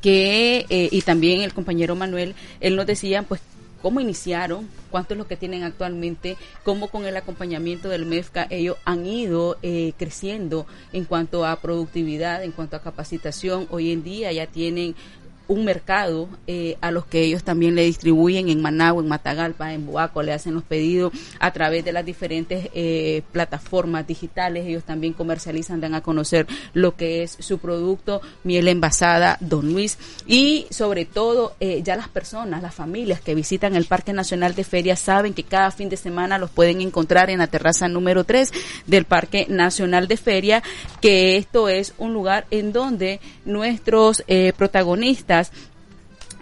[0.01, 3.41] que, eh, y también el compañero Manuel, él nos decía, pues,
[3.83, 8.77] cómo iniciaron, cuánto es lo que tienen actualmente, cómo con el acompañamiento del MEFCA ellos
[8.85, 13.67] han ido eh, creciendo en cuanto a productividad, en cuanto a capacitación.
[13.71, 14.95] Hoy en día ya tienen
[15.51, 19.85] un mercado eh, a los que ellos también le distribuyen en Managua, en Matagalpa, en
[19.85, 24.65] Boaco, le hacen los pedidos a través de las diferentes eh, plataformas digitales.
[24.65, 29.99] Ellos también comercializan, dan a conocer lo que es su producto, miel envasada, Don Luis.
[30.25, 34.63] Y sobre todo, eh, ya las personas, las familias que visitan el Parque Nacional de
[34.63, 38.53] Ferias saben que cada fin de semana los pueden encontrar en la terraza número 3
[38.87, 40.63] del Parque Nacional de Feria,
[41.01, 44.23] que esto es un lugar en donde nuestros
[44.57, 45.40] protagonistas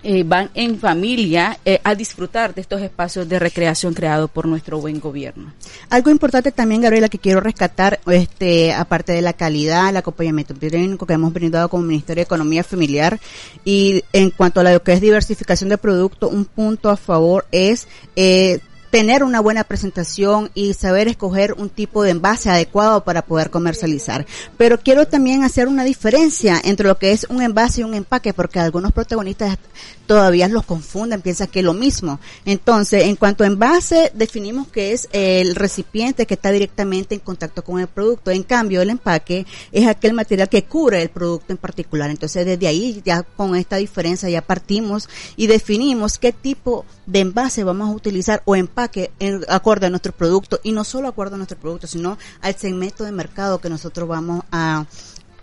[0.05, 4.81] eh, van en familia eh, a disfrutar de estos espacios de recreación creados por nuestro
[4.81, 5.53] buen gobierno.
[5.91, 11.05] Algo importante también, Gabriela, que quiero rescatar, este, aparte de la calidad, el acompañamiento técnico
[11.05, 13.19] que hemos brindado como Ministerio de Economía Familiar
[13.65, 17.89] y en cuanto a lo que es diversificación de productos, un punto a favor es
[18.15, 23.51] eh, tener una buena presentación y saber escoger un tipo de envase adecuado para poder
[23.51, 24.27] comercializar.
[24.57, 28.33] Pero quiero también hacer una diferencia entre lo que es un envase y un empaque,
[28.33, 29.59] porque algunos protagonistas
[30.07, 32.19] todavía los confunden, piensan que es lo mismo.
[32.47, 37.63] Entonces, en cuanto a envase, definimos que es el recipiente que está directamente en contacto
[37.63, 38.31] con el producto.
[38.31, 42.11] En cambio, el empaque es aquel material que cubre el producto en particular.
[42.11, 47.65] Entonces, desde ahí, ya con esta diferencia, ya partimos y definimos qué tipo de envase
[47.65, 48.78] vamos a utilizar o empaque
[49.19, 53.05] en, acorde a nuestro producto y no solo acorde a nuestro producto, sino al segmento
[53.05, 54.87] de mercado que nosotros vamos a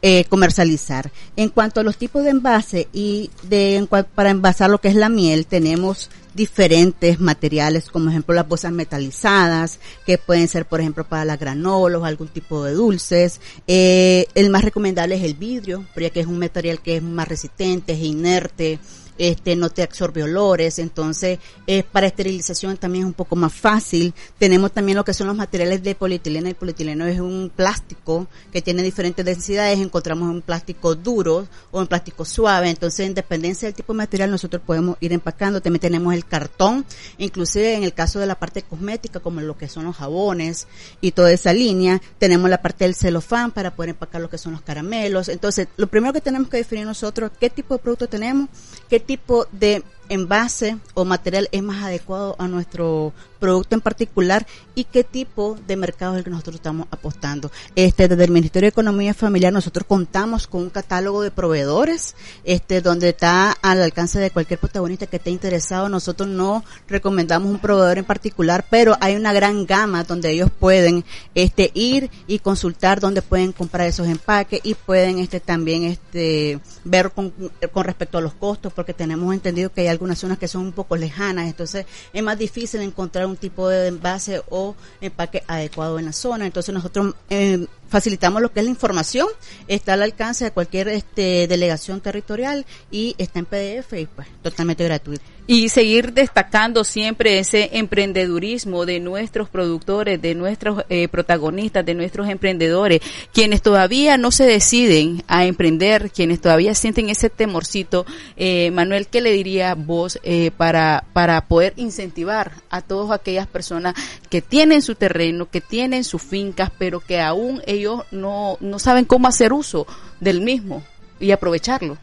[0.02, 1.12] eh, comercializar.
[1.36, 5.10] En cuanto a los tipos de envase y de para envasar lo que es la
[5.10, 11.26] miel, tenemos diferentes materiales, como ejemplo las bolsas metalizadas, que pueden ser, por ejemplo, para
[11.26, 13.39] las granolos, algún tipo de dulces.
[13.67, 17.93] Eh, el más recomendable es el vidrio, porque es un material que es más resistente,
[17.93, 18.80] es inerte,
[19.17, 24.13] este, no te absorbe olores, entonces es para esterilización también es un poco más fácil.
[24.38, 26.47] Tenemos también lo que son los materiales de polietileno.
[26.47, 29.80] El polietileno es un plástico que tiene diferentes densidades.
[29.80, 32.69] Encontramos un plástico duro o un plástico suave.
[32.69, 35.62] Entonces, en dependencia del tipo de material, nosotros podemos ir empacando.
[35.62, 36.86] También tenemos el cartón,
[37.17, 40.67] inclusive en el caso de la parte cosmética, como lo que son los jabones
[41.01, 42.01] y toda esa línea.
[42.17, 45.30] Tenemos la parte del celofán para poder empacar lo que son los caramelos.
[45.30, 48.49] Entonces, lo primero que tenemos que definir nosotros, qué tipo de producto tenemos,
[48.89, 54.86] qué tipo de envase o material es más adecuado a nuestro producto en particular y
[54.86, 57.52] qué tipo de mercado es el que nosotros estamos apostando.
[57.76, 62.82] Este, desde el Ministerio de Economía Familiar nosotros contamos con un catálogo de proveedores, este,
[62.82, 65.89] donde está al alcance de cualquier protagonista que esté interesado.
[65.89, 71.06] Nosotros no recomendamos un proveedor en particular, pero hay una gran gama donde ellos pueden,
[71.36, 77.12] este, ir y consultar dónde pueden comprar esos empaques y pueden, este, también, este, ver
[77.12, 77.32] con,
[77.72, 80.71] con respecto a los costos, porque tenemos entendido que hay algunas zonas que son un
[80.71, 86.05] poco lejanas, entonces es más difícil encontrar un tipo de envase o empaque adecuado en
[86.05, 86.45] la zona.
[86.45, 89.29] Entonces nosotros eh, facilitamos lo que es la información,
[89.69, 94.84] está al alcance de cualquier este, delegación territorial y está en PDF y pues totalmente
[94.84, 95.23] gratuito.
[95.47, 102.27] Y seguir destacando siempre ese emprendedurismo de nuestros productores, de nuestros eh, protagonistas, de nuestros
[102.27, 102.99] emprendedores,
[103.31, 108.08] quienes todavía no se deciden a emprender, quienes todavía sienten ese temorcito.
[108.36, 113.93] Eh, Manuel, ¿qué le diría vos eh, para, para poder incentivar a todas aquellas personas
[114.31, 119.06] que tienen su terreno, que tienen sus fincas, pero que aún ellos no, no saben
[119.06, 119.88] cómo hacer uso
[120.19, 120.84] del mismo
[121.19, 121.98] y aprovecharlo?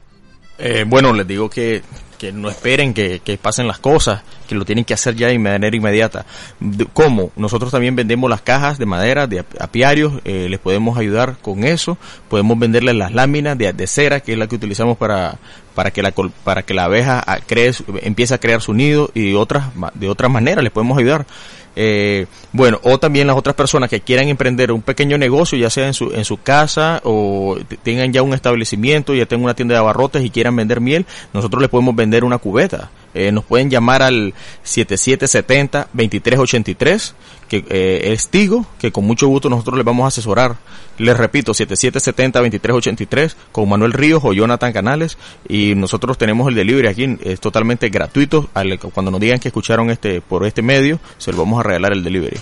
[0.59, 1.83] Eh, bueno, les digo que,
[2.23, 5.39] que no esperen que, que, pasen las cosas, que lo tienen que hacer ya de
[5.41, 6.25] manera inmediata.
[6.93, 7.33] ¿Cómo?
[7.35, 11.99] Nosotros también vendemos las cajas de madera, de apiarios, eh, les podemos ayudar con eso,
[12.29, 15.39] podemos venderles las láminas de, de, cera, que es la que utilizamos para,
[15.75, 16.13] para que la,
[16.45, 19.65] para que la abeja cree, empiece a crear su nido y otras,
[19.95, 21.27] de otras maneras les podemos ayudar.
[21.75, 25.87] Eh, bueno, o también las otras personas que quieran emprender un pequeño negocio, ya sea
[25.87, 29.79] en su, en su casa o tengan ya un establecimiento, ya tengan una tienda de
[29.79, 32.91] abarrotes y quieran vender miel, nosotros les podemos vender una cubeta.
[33.15, 37.13] Eh, nos pueden llamar al 7770-2383,
[37.53, 40.57] que eh, es Tigo, que con mucho gusto nosotros les vamos a asesorar.
[40.97, 47.19] Les repito, 7770-2383 con Manuel Ríos o Jonathan Canales y nosotros tenemos el delivery aquí,
[47.23, 48.49] es totalmente gratuito.
[48.95, 52.03] Cuando nos digan que escucharon este por este medio, se lo vamos a regalar el
[52.03, 52.41] delivery.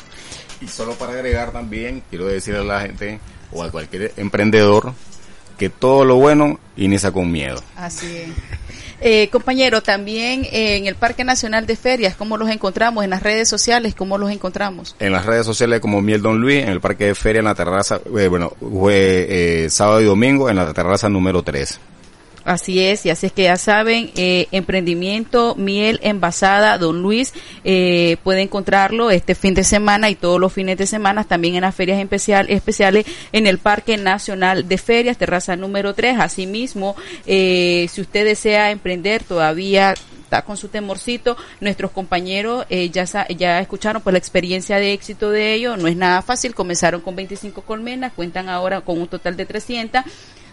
[0.60, 3.18] Y solo para agregar también, quiero decirle a la gente
[3.50, 4.92] o a cualquier emprendedor
[5.58, 7.60] que todo lo bueno inicia con miedo.
[7.74, 8.28] Así es.
[9.00, 13.02] Eh, compañero, también en el Parque Nacional de Ferias, ¿cómo los encontramos?
[13.02, 14.94] En las redes sociales, ¿cómo los encontramos?
[14.98, 17.54] En las redes sociales como Miel Don Luis, en el Parque de Feria, en la
[17.54, 21.80] terraza, eh, bueno, fue eh, sábado y domingo en la terraza número 3.
[22.44, 28.16] Así es, y así es que ya saben, eh, emprendimiento miel envasada, don Luis, eh,
[28.24, 31.74] puede encontrarlo este fin de semana y todos los fines de semana también en las
[31.74, 36.18] ferias especial, especiales en el Parque Nacional de Ferias, terraza número 3.
[36.18, 39.94] Asimismo, eh, si usted desea emprender todavía
[40.30, 41.36] está con su temorcito.
[41.60, 43.04] Nuestros compañeros eh, ya,
[43.36, 45.76] ya escucharon pues la experiencia de éxito de ellos.
[45.76, 46.54] No es nada fácil.
[46.54, 50.04] Comenzaron con 25 colmenas, cuentan ahora con un total de 300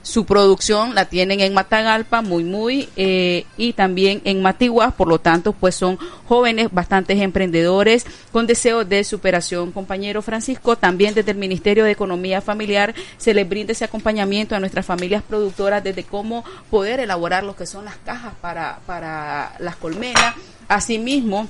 [0.08, 5.20] su producción la tienen en Matagalpa, muy muy, eh, y también en Matiguas, por lo
[5.20, 9.74] tanto, pues son jóvenes, bastantes emprendedores con deseo de superación.
[9.74, 14.62] Compañero Francisco, también desde el Ministerio de Economía Familiar se les brinda ese acompañamiento a
[14.62, 19.76] nuestras familias productoras desde cómo poder elaborar lo que son las cajas para, para las
[19.76, 20.36] colmenas.
[20.70, 21.50] Asimismo,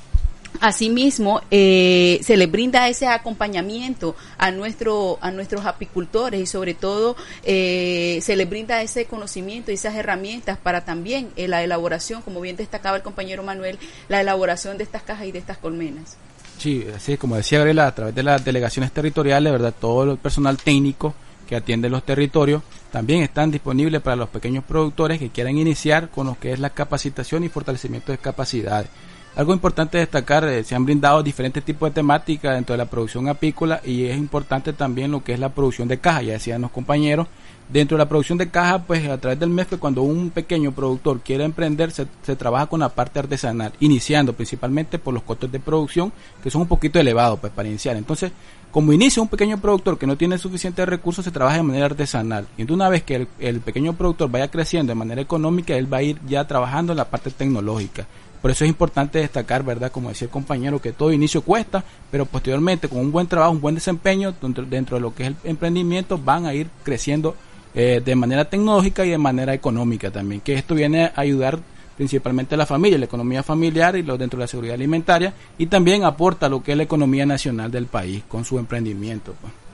[0.60, 7.15] Asimismo, eh, se le brinda ese acompañamiento a nuestro a nuestros apicultores y sobre todo
[7.43, 12.41] eh, se les brinda ese conocimiento y esas herramientas para también eh, la elaboración, como
[12.41, 13.78] bien destacaba el compañero Manuel,
[14.10, 16.17] la elaboración de estas cajas y de estas colmenas.
[16.58, 20.58] Sí, así como decía Gabriela, a través de las delegaciones territoriales, verdad, todo el personal
[20.58, 21.13] técnico
[21.48, 26.28] que atiende los territorios también están disponibles para los pequeños productores que quieran iniciar con
[26.28, 28.89] lo que es la capacitación y fortalecimiento de capacidades.
[29.38, 33.30] Algo importante destacar, eh, se han brindado diferentes tipos de temáticas dentro de la producción
[33.30, 36.71] apícola y es importante también lo que es la producción de caja, ya decían los
[36.71, 37.28] compañeros.
[37.69, 41.19] Dentro de la producción de caja, pues a través del mes, cuando un pequeño productor
[41.19, 45.60] quiere emprender, se, se, trabaja con la parte artesanal, iniciando principalmente por los costos de
[45.60, 47.95] producción, que son un poquito elevados pues, para iniciar.
[47.95, 48.32] Entonces,
[48.71, 52.47] como inicia un pequeño productor que no tiene suficientes recursos, se trabaja de manera artesanal.
[52.58, 55.97] Y una vez que el, el pequeño productor vaya creciendo de manera económica, él va
[55.97, 58.08] a ir ya trabajando en la parte tecnológica.
[58.41, 59.91] Por eso es importante destacar, ¿verdad?
[59.91, 63.62] Como decía el compañero, que todo inicio cuesta, pero posteriormente con un buen trabajo, un
[63.62, 67.36] buen desempeño dentro, dentro de lo que es el emprendimiento, van a ir creciendo
[67.73, 70.42] eh, de manera tecnológica y de manera económica también.
[70.42, 71.60] Que esto viene a ayudar
[71.96, 75.65] principalmente a la familia, la economía familiar y lo dentro de la seguridad alimentaria, y
[75.65, 79.33] también aporta lo que es la economía nacional del país con su emprendimiento.
[79.42, 79.67] Pues.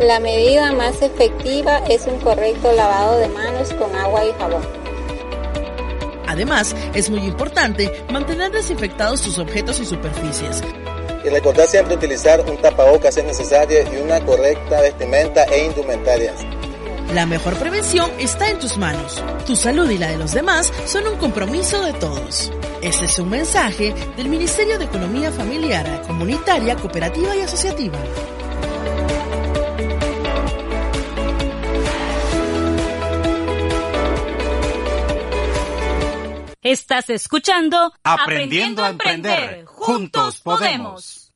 [0.00, 4.79] La medida más efectiva es un correcto lavado de manos con agua y jabón.
[6.30, 10.62] Además, es muy importante mantener desinfectados sus objetos y superficies.
[11.24, 16.36] Y recordar siempre utilizar un tapabocas si es necesario y una correcta vestimenta e indumentarias.
[17.12, 19.20] La mejor prevención está en tus manos.
[19.44, 22.52] Tu salud y la de los demás son un compromiso de todos.
[22.80, 27.98] Este es un mensaje del Ministerio de Economía Familiar, Comunitaria, Cooperativa y Asociativa.
[36.70, 39.64] Estás escuchando Aprendiendo, a emprender.
[39.64, 41.32] Juntos podemos.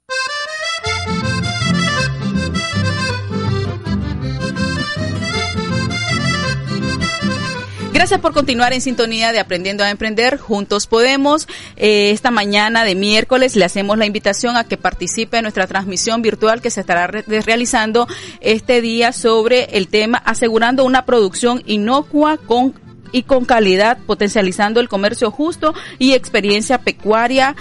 [7.92, 10.38] Gracias por continuar en sintonía de Aprendiendo a Emprender.
[10.38, 11.48] Juntos podemos.
[11.74, 16.22] Eh, esta mañana de miércoles le hacemos la invitación a que participe en nuestra transmisión
[16.22, 18.06] virtual que se estará realizando
[18.40, 22.83] este día sobre el tema asegurando una producción inocua con
[23.14, 27.54] y con calidad, potencializando el comercio justo y experiencia pecuaria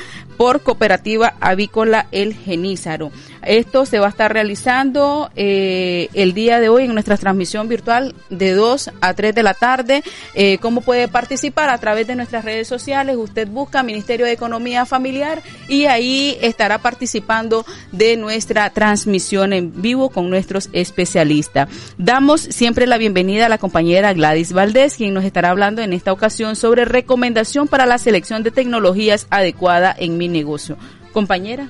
[0.44, 3.14] por Cooperativa Avícola El Genízaro.
[3.46, 8.14] Esto se va a estar realizando eh, el día de hoy en nuestra transmisión virtual
[8.30, 10.04] de 2 a 3 de la tarde.
[10.34, 11.70] Eh, ¿Cómo puede participar?
[11.70, 13.16] A través de nuestras redes sociales.
[13.18, 20.10] Usted busca Ministerio de Economía Familiar y ahí estará participando de nuestra transmisión en vivo
[20.10, 21.70] con nuestros especialistas.
[21.98, 26.12] Damos siempre la bienvenida a la compañera Gladys Valdés, quien nos estará hablando en esta
[26.12, 30.78] ocasión sobre recomendación para la selección de tecnologías adecuada en mi negocio.
[31.14, 31.70] Compañera.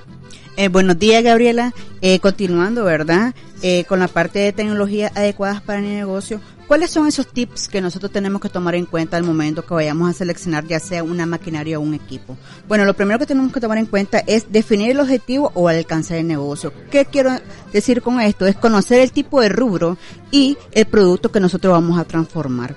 [0.56, 1.74] Eh, buenos días, Gabriela.
[2.02, 3.34] Eh, continuando, ¿verdad?
[3.62, 6.40] Eh, con la parte de tecnologías adecuadas para mi negocio.
[6.68, 10.10] ¿Cuáles son esos tips que nosotros tenemos que tomar en cuenta al momento que vayamos
[10.10, 12.38] a seleccionar ya sea una maquinaria o un equipo?
[12.68, 15.78] Bueno, lo primero que tenemos que tomar en cuenta es definir el objetivo o el
[15.78, 16.72] alcance del negocio.
[16.90, 17.32] ¿Qué quiero
[17.72, 18.46] decir con esto?
[18.46, 19.98] Es conocer el tipo de rubro
[20.32, 22.76] y el producto que nosotros vamos a transformar.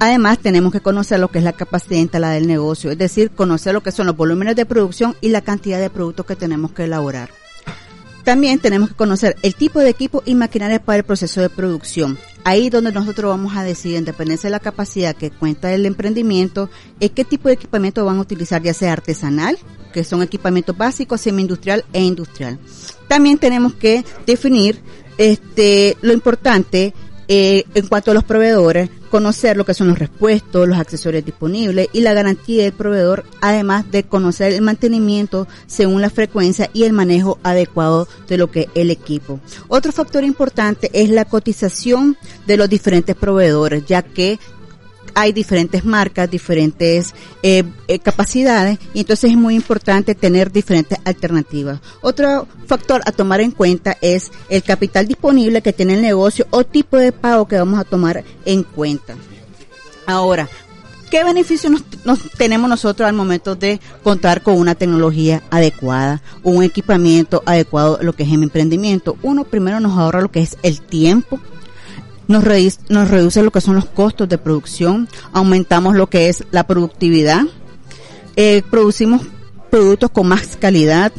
[0.00, 3.74] Además, tenemos que conocer lo que es la capacidad instalada del negocio, es decir, conocer
[3.74, 6.84] lo que son los volúmenes de producción y la cantidad de productos que tenemos que
[6.84, 7.30] elaborar.
[8.22, 12.18] También tenemos que conocer el tipo de equipo y maquinaria para el proceso de producción.
[12.44, 16.70] Ahí donde nosotros vamos a decidir, en dependencia de la capacidad que cuenta el emprendimiento,
[17.00, 19.58] es qué tipo de equipamiento van a utilizar, ya sea artesanal,
[19.92, 22.58] que son equipamientos básicos, semi-industrial e industrial.
[23.08, 24.80] También tenemos que definir
[25.16, 26.94] este, lo importante
[27.28, 31.88] eh, en cuanto a los proveedores, conocer lo que son los repuestos, los accesorios disponibles
[31.92, 36.92] y la garantía del proveedor, además de conocer el mantenimiento según la frecuencia y el
[36.92, 39.40] manejo adecuado de lo que es el equipo.
[39.68, 42.16] Otro factor importante es la cotización
[42.46, 44.38] de los diferentes proveedores, ya que
[45.14, 51.80] hay diferentes marcas, diferentes eh, eh, capacidades y entonces es muy importante tener diferentes alternativas.
[52.00, 56.64] Otro factor a tomar en cuenta es el capital disponible que tiene el negocio o
[56.64, 59.16] tipo de pago que vamos a tomar en cuenta.
[60.06, 60.48] Ahora,
[61.10, 61.72] ¿qué beneficios
[62.04, 68.14] nos, tenemos nosotros al momento de contar con una tecnología adecuada, un equipamiento adecuado, lo
[68.14, 69.16] que es el emprendimiento?
[69.22, 71.38] Uno, primero nos ahorra lo que es el tiempo,
[72.28, 77.42] nos, reduce lo que son los costos de producción, aumentamos lo que es la productividad,
[78.36, 79.22] eh, producimos
[79.70, 81.12] productos con más calidad,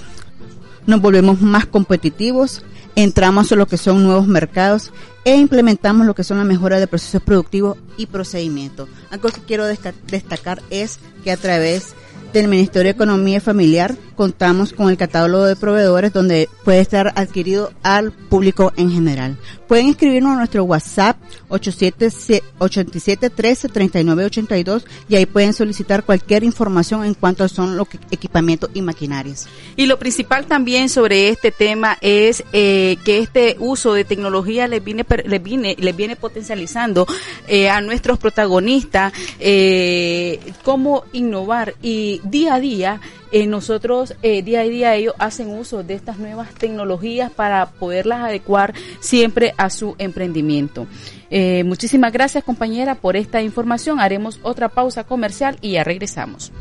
[0.88, 2.64] nos volvemos más competitivos
[2.96, 4.92] entramos a lo que son nuevos mercados
[5.24, 8.90] e implementamos lo que son la mejora de procesos productivos y procedimientos.
[9.10, 11.94] Algo que quiero destacar es que a través
[12.34, 17.72] del Ministerio de Economía Familiar contamos con el catálogo de proveedores donde puede estar adquirido
[17.84, 19.38] al público en general.
[19.66, 21.16] Pueden escribirnos a nuestro WhatsApp
[21.48, 28.72] 87 13 39 82 y ahí pueden solicitar cualquier información en cuanto son los equipamientos
[28.74, 29.48] y maquinarias.
[29.78, 34.84] Y lo principal también sobre este tema es eh, que este uso de tecnología les
[34.84, 37.08] viene les viene les viene potencializando
[37.48, 43.02] eh, a nuestros protagonistas eh, cómo innovar y día a día
[43.32, 48.24] eh, nosotros eh, día a día ellos hacen uso de estas nuevas tecnologías para poderlas
[48.24, 50.88] adecuar siempre a su emprendimiento.
[51.30, 54.00] Eh, muchísimas gracias compañera por esta información.
[54.00, 56.52] Haremos otra pausa comercial y ya regresamos.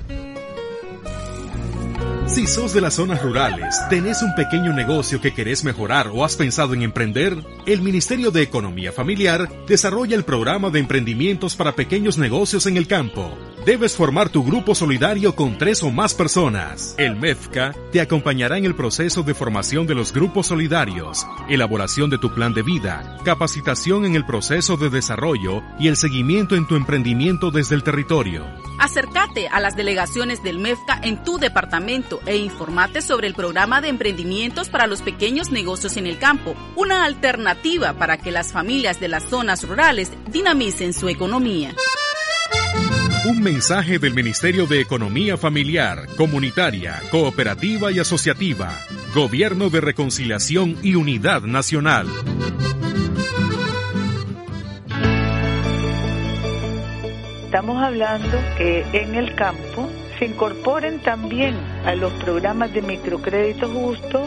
[2.29, 6.37] Si sos de las zonas rurales, tenés un pequeño negocio que querés mejorar o has
[6.37, 12.19] pensado en emprender, el Ministerio de Economía Familiar desarrolla el programa de emprendimientos para pequeños
[12.19, 13.37] negocios en el campo.
[13.65, 16.95] Debes formar tu grupo solidario con tres o más personas.
[16.97, 22.19] El MEFCA te acompañará en el proceso de formación de los grupos solidarios, elaboración de
[22.19, 26.77] tu plan de vida, capacitación en el proceso de desarrollo y el seguimiento en tu
[26.77, 28.47] emprendimiento desde el territorio.
[28.79, 33.89] Acércate a las delegaciones del MEFCA en tu departamento e informate sobre el programa de
[33.89, 39.09] emprendimientos para los pequeños negocios en el campo, una alternativa para que las familias de
[39.09, 41.75] las zonas rurales dinamicen su economía.
[43.25, 48.73] Un mensaje del Ministerio de Economía Familiar, Comunitaria, Cooperativa y Asociativa,
[49.15, 52.07] Gobierno de Reconciliación y Unidad Nacional.
[57.45, 61.55] Estamos hablando que en el campo se incorporen también
[61.85, 64.25] a los programas de microcrédito justo,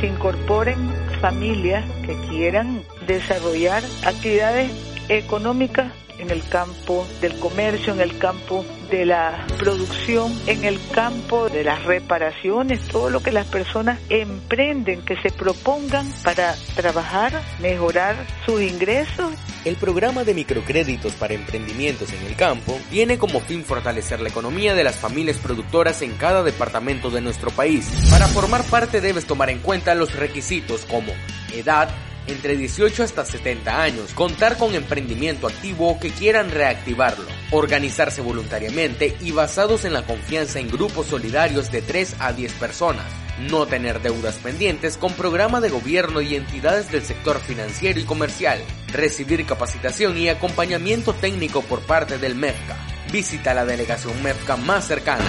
[0.00, 0.76] se incorporen
[1.20, 4.70] familias que quieran desarrollar actividades
[5.08, 5.92] económicas
[6.24, 11.64] en el campo del comercio, en el campo de la producción, en el campo de
[11.64, 18.16] las reparaciones, todo lo que las personas emprenden, que se propongan para trabajar, mejorar
[18.46, 19.32] sus ingresos.
[19.64, 24.74] El programa de microcréditos para emprendimientos en el campo tiene como fin fortalecer la economía
[24.74, 27.90] de las familias productoras en cada departamento de nuestro país.
[28.10, 31.12] Para formar parte debes tomar en cuenta los requisitos como
[31.52, 31.88] edad,
[32.26, 39.32] entre 18 hasta 70 años, contar con emprendimiento activo que quieran reactivarlo, organizarse voluntariamente y
[39.32, 43.06] basados en la confianza en grupos solidarios de 3 a 10 personas,
[43.38, 48.60] no tener deudas pendientes con programa de gobierno y entidades del sector financiero y comercial,
[48.92, 52.76] recibir capacitación y acompañamiento técnico por parte del MEFCA.
[53.12, 55.24] Visita la delegación MEFCA más cercana.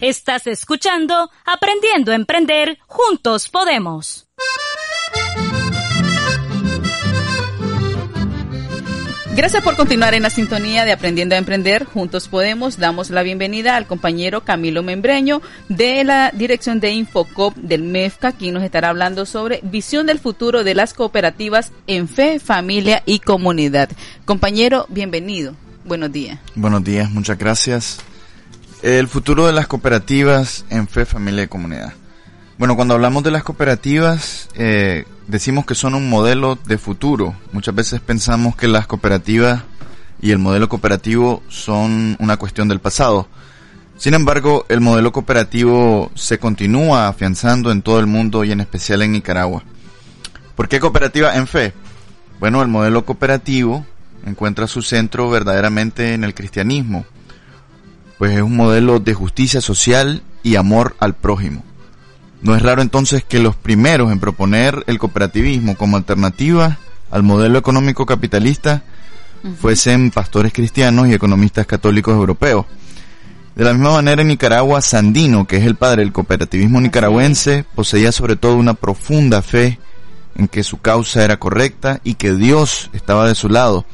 [0.00, 4.28] Estás escuchando Aprendiendo a Emprender, juntos podemos.
[9.38, 11.84] Gracias por continuar en la sintonía de Aprendiendo a Emprender.
[11.84, 12.76] Juntos podemos.
[12.76, 18.54] Damos la bienvenida al compañero Camilo Membreño de la Dirección de Infocop del MEFCA, quien
[18.54, 23.90] nos estará hablando sobre visión del futuro de las cooperativas en fe, familia y comunidad.
[24.24, 25.54] Compañero, bienvenido.
[25.84, 26.40] Buenos días.
[26.56, 28.00] Buenos días, muchas gracias.
[28.82, 31.92] El futuro de las cooperativas en fe, familia y comunidad.
[32.58, 37.36] Bueno, cuando hablamos de las cooperativas, eh, decimos que son un modelo de futuro.
[37.52, 39.62] Muchas veces pensamos que las cooperativas
[40.20, 43.28] y el modelo cooperativo son una cuestión del pasado.
[43.96, 49.02] Sin embargo, el modelo cooperativo se continúa afianzando en todo el mundo y en especial
[49.02, 49.62] en Nicaragua.
[50.56, 51.72] ¿Por qué cooperativa en fe?
[52.40, 53.86] Bueno, el modelo cooperativo
[54.26, 57.04] encuentra su centro verdaderamente en el cristianismo,
[58.18, 61.62] pues es un modelo de justicia social y amor al prójimo.
[62.40, 66.78] No es raro entonces que los primeros en proponer el cooperativismo como alternativa
[67.10, 68.82] al modelo económico capitalista
[69.60, 72.66] fuesen pastores cristianos y economistas católicos europeos.
[73.56, 78.12] De la misma manera en Nicaragua, Sandino, que es el padre del cooperativismo nicaragüense, poseía
[78.12, 79.80] sobre todo una profunda fe
[80.36, 83.84] en que su causa era correcta y que Dios estaba de su lado.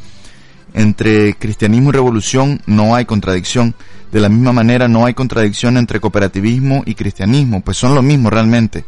[0.75, 3.75] Entre cristianismo y revolución no hay contradicción.
[4.15, 8.31] De la misma manera no hay contradicción entre cooperativismo y cristianismo, pues son lo mismo
[8.31, 8.85] realmente.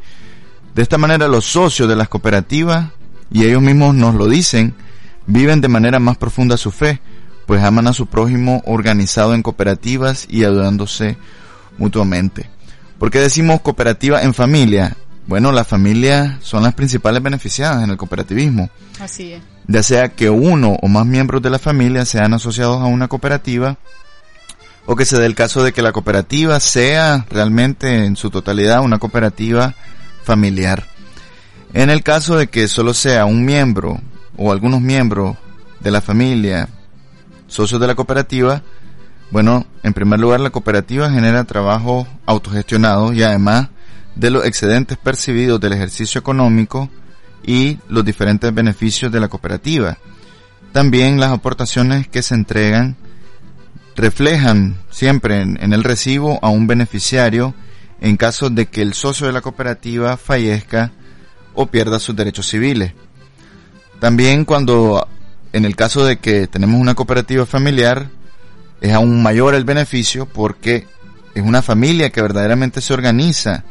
[0.72, 2.90] De esta manera los socios de las cooperativas,
[3.32, 4.76] y ellos mismos nos lo dicen,
[5.26, 7.00] viven de manera más profunda su fe,
[7.44, 11.16] pues aman a su prójimo organizado en cooperativas y ayudándose
[11.76, 12.48] mutuamente.
[12.96, 14.96] ¿Por qué decimos cooperativa en familia?
[15.26, 18.70] Bueno, las familias son las principales beneficiadas en el cooperativismo.
[19.00, 19.42] Así es.
[19.66, 23.76] Ya sea que uno o más miembros de la familia sean asociados a una cooperativa
[24.86, 28.82] o que se dé el caso de que la cooperativa sea realmente en su totalidad
[28.82, 29.74] una cooperativa
[30.22, 30.86] familiar.
[31.74, 34.00] En el caso de que solo sea un miembro
[34.36, 35.36] o algunos miembros
[35.80, 36.68] de la familia
[37.48, 38.62] socios de la cooperativa,
[39.30, 43.68] bueno, en primer lugar la cooperativa genera trabajo autogestionado y además
[44.14, 46.88] de los excedentes percibidos del ejercicio económico
[47.44, 49.98] y los diferentes beneficios de la cooperativa.
[50.72, 52.96] También las aportaciones que se entregan
[53.96, 57.54] reflejan siempre en, el recibo a un beneficiario
[58.00, 60.92] en caso de que el socio de la cooperativa fallezca
[61.54, 62.92] o pierda sus derechos civiles.
[63.98, 65.08] También cuando,
[65.54, 68.10] en el caso de que tenemos una cooperativa familiar,
[68.82, 70.86] es aún mayor el beneficio porque
[71.34, 73.64] es una familia que verdaderamente se organiza,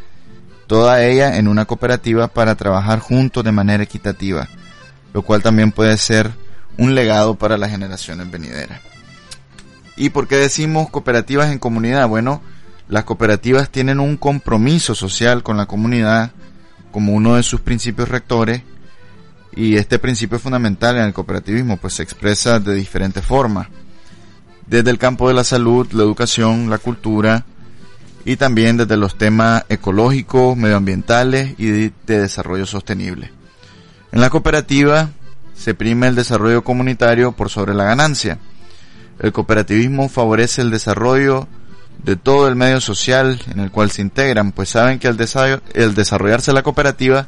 [0.65, 4.47] toda ella en una cooperativa para trabajar juntos de manera equitativa,
[5.13, 6.31] lo cual también puede ser
[6.77, 8.94] un legado para las generaciones venideras.
[9.97, 12.07] ¿Y por qué decimos cooperativas en comunidad?
[12.07, 12.41] Bueno,
[12.89, 16.31] las cooperativas tienen un compromiso social con la comunidad
[16.91, 18.61] como uno de sus principios rectores
[19.55, 23.67] y este principio fundamental en el cooperativismo pues se expresa de diferentes formas.
[24.67, 27.45] Desde el campo de la salud, la educación, la cultura
[28.25, 33.31] y también desde los temas ecológicos, medioambientales y de, de desarrollo sostenible.
[34.11, 35.09] En la cooperativa
[35.55, 38.39] se prime el desarrollo comunitario por sobre la ganancia
[39.19, 41.47] el cooperativismo favorece el desarrollo
[42.03, 45.17] de todo el medio social en el cual se integran, pues saben que al
[45.73, 47.27] el desarrollarse la cooperativa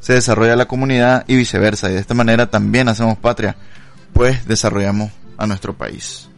[0.00, 3.56] se desarrolla la comunidad y viceversa, y de esta manera también hacemos patria,
[4.12, 6.28] pues desarrollamos a nuestro país.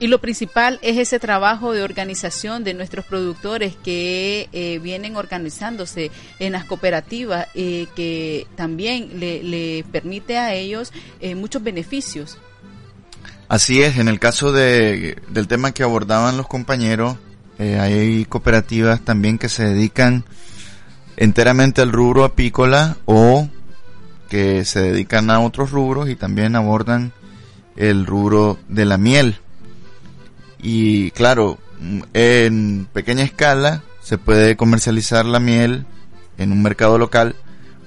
[0.00, 6.12] Y lo principal es ese trabajo de organización de nuestros productores que eh, vienen organizándose
[6.38, 12.38] en las cooperativas, eh, que también le, permite a ellos eh, muchos beneficios
[13.48, 17.16] Así es, en el caso de, del tema que abordaban los compañeros,
[17.58, 20.24] eh, hay cooperativas también que se dedican
[21.16, 23.48] enteramente al rubro apícola o
[24.28, 27.12] que se dedican a otros rubros y también abordan
[27.76, 29.38] el rubro de la miel.
[30.60, 31.58] Y claro,
[32.12, 35.86] en pequeña escala se puede comercializar la miel
[36.36, 37.34] en un mercado local,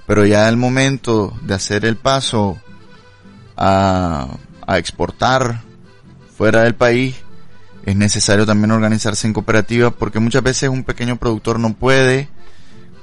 [0.07, 2.59] pero ya al momento de hacer el paso
[3.55, 4.27] a
[4.71, 5.61] a exportar
[6.37, 7.15] fuera del país,
[7.85, 12.29] es necesario también organizarse en cooperativas porque muchas veces un pequeño productor no puede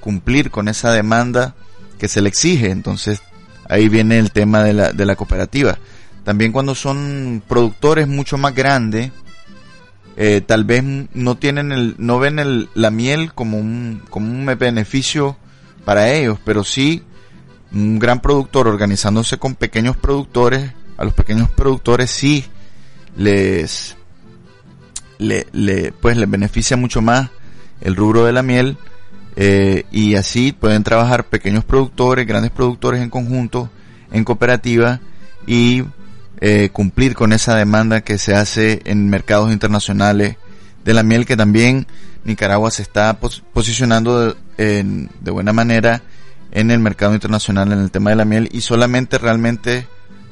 [0.00, 1.54] cumplir con esa demanda
[1.98, 2.70] que se le exige.
[2.70, 3.20] Entonces
[3.68, 5.78] ahí viene el tema de la, de la cooperativa.
[6.24, 9.10] También cuando son productores mucho más grandes,
[10.16, 14.46] eh, tal vez no tienen el, no ven el, la miel como un, como un
[14.58, 15.36] beneficio
[15.84, 17.02] para ellos, pero sí
[17.72, 22.44] un gran productor organizándose con pequeños productores a los pequeños productores sí
[23.16, 23.96] les,
[25.18, 27.30] le, pues les beneficia mucho más
[27.80, 28.76] el rubro de la miel
[29.36, 33.70] eh, y así pueden trabajar pequeños productores, grandes productores en conjunto,
[34.10, 35.00] en cooperativa
[35.46, 35.84] y
[36.40, 40.36] eh, cumplir con esa demanda que se hace en mercados internacionales
[40.84, 41.86] de la miel que también
[42.24, 46.02] Nicaragua se está posicionando de buena manera
[46.50, 49.86] en el mercado internacional en el tema de la miel y solamente realmente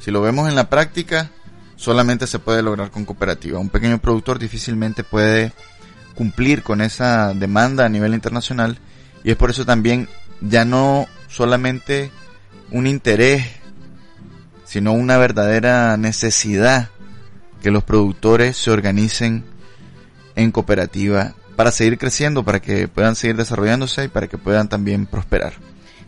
[0.07, 1.30] si lo vemos en la práctica,
[1.74, 3.59] solamente se puede lograr con cooperativa.
[3.59, 5.52] Un pequeño productor difícilmente puede
[6.14, 8.78] cumplir con esa demanda a nivel internacional
[9.24, 10.09] y es por eso también
[10.40, 12.12] ya no solamente
[12.70, 13.46] un interés,
[14.64, 16.90] sino una verdadera necesidad
[17.61, 19.42] que los productores se organicen
[20.36, 25.07] en cooperativa para seguir creciendo, para que puedan seguir desarrollándose y para que puedan también
[25.07, 25.54] prosperar.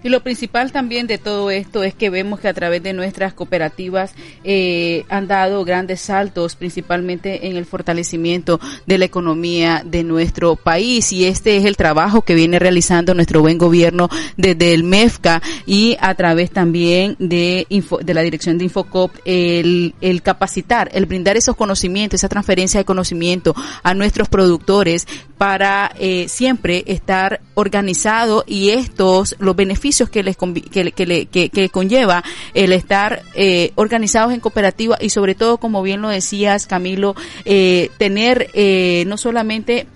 [0.02, 3.34] Y lo principal también de todo esto es que vemos que a través de nuestras
[3.34, 10.54] cooperativas eh, han dado grandes saltos, principalmente en el fortalecimiento de la economía de nuestro
[10.54, 11.12] país.
[11.12, 15.96] Y este es el trabajo que viene realizando nuestro buen gobierno desde el MEFCA y
[16.00, 21.56] a través también de, de la dirección de Infocop, el, el capacitar, el brindar esos
[21.56, 29.34] conocimientos, esa transferencia de conocimiento a nuestros productores para eh, siempre estar organizado y estos,
[29.40, 32.22] los beneficios que les que, que, que, conlleva
[32.54, 37.14] el estar eh, organizados en cooperativa y sobre todo, como bien lo decías, Camilo,
[37.44, 39.86] eh, tener eh, no solamente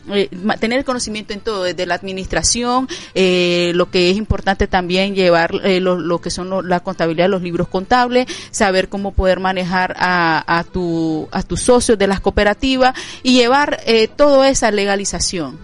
[0.60, 6.20] tener el conocimiento en todo, desde la administración, lo que es importante también llevar lo,
[6.20, 11.42] que son la contabilidad, los libros contables, saber cómo poder manejar a, a, tu, a
[11.42, 13.80] tus socios de las cooperativas y llevar
[14.16, 15.58] toda esa legalización.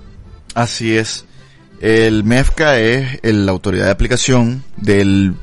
[0.55, 1.28] Así es.
[1.81, 5.37] El MEFCA es la autoridad de aplicación del,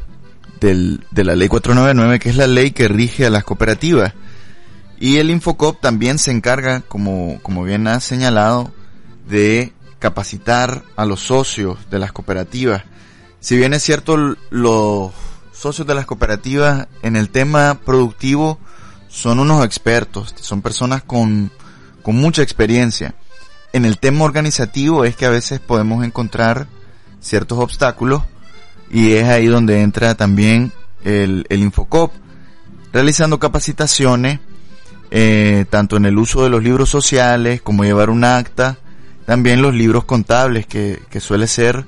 [0.60, 4.14] del, de la ley 499, que es la ley que rige a las cooperativas.
[5.00, 8.74] Y el Infocop también se encarga, como, bien ha señalado,
[9.30, 12.84] de capacitar a los socios de las cooperativas.
[13.40, 14.18] si bien es cierto,
[14.50, 15.14] los
[15.54, 18.60] socios de las cooperativas en el tema productivo
[19.08, 21.50] son unos expertos, son personas con
[22.04, 23.16] mucha experiencia.
[23.76, 26.68] En el tema organizativo es que a veces podemos encontrar
[27.20, 28.24] ciertos obstáculos
[28.90, 30.72] y es ahí donde entra también
[31.04, 32.14] el, el Infocop,
[32.94, 34.40] realizando capacitaciones,
[35.12, 38.78] eh, tanto en el uso de los libros sociales como llevar un acta,
[39.26, 41.84] también los libros contables, que, que suele ser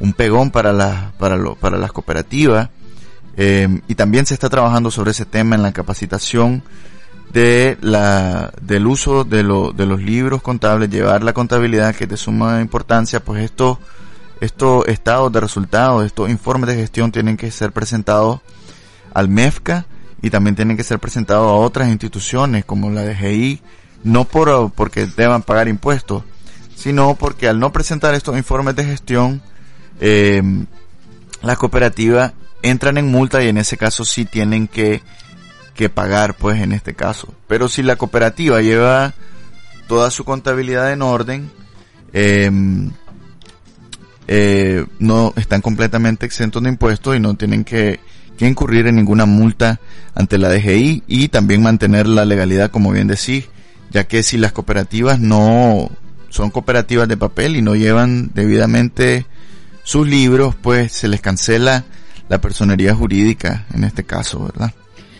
[0.00, 2.68] un pegón para, la, para, lo, para las cooperativas.
[3.36, 6.64] Eh, y también se está trabajando sobre ese tema en la capacitación
[7.32, 12.10] de la, del uso de, lo, de los libros contables, llevar la contabilidad que es
[12.10, 13.78] de suma importancia, pues esto
[14.40, 18.40] estos estados de resultados, estos informes de gestión tienen que ser presentados
[19.12, 19.86] al MEFCA
[20.22, 23.60] y también tienen que ser presentados a otras instituciones como la DGI,
[24.04, 26.22] no por, porque deban pagar impuestos,
[26.76, 29.42] sino porque al no presentar estos informes de gestión,
[30.00, 30.42] eh,
[31.42, 35.02] las cooperativas entran en multa y en ese caso sí tienen que,
[35.78, 37.32] que pagar, pues en este caso.
[37.46, 39.14] Pero si la cooperativa lleva
[39.86, 41.52] toda su contabilidad en orden,
[42.12, 42.50] eh,
[44.26, 48.00] eh, no están completamente exentos de impuestos y no tienen que,
[48.36, 49.78] que, incurrir en ninguna multa
[50.16, 53.44] ante la DGI y también mantener la legalidad, como bien decís,
[53.92, 55.92] ya que si las cooperativas no
[56.28, 59.26] son cooperativas de papel y no llevan debidamente
[59.84, 61.84] sus libros, pues se les cancela
[62.28, 64.74] la personería jurídica en este caso, ¿verdad?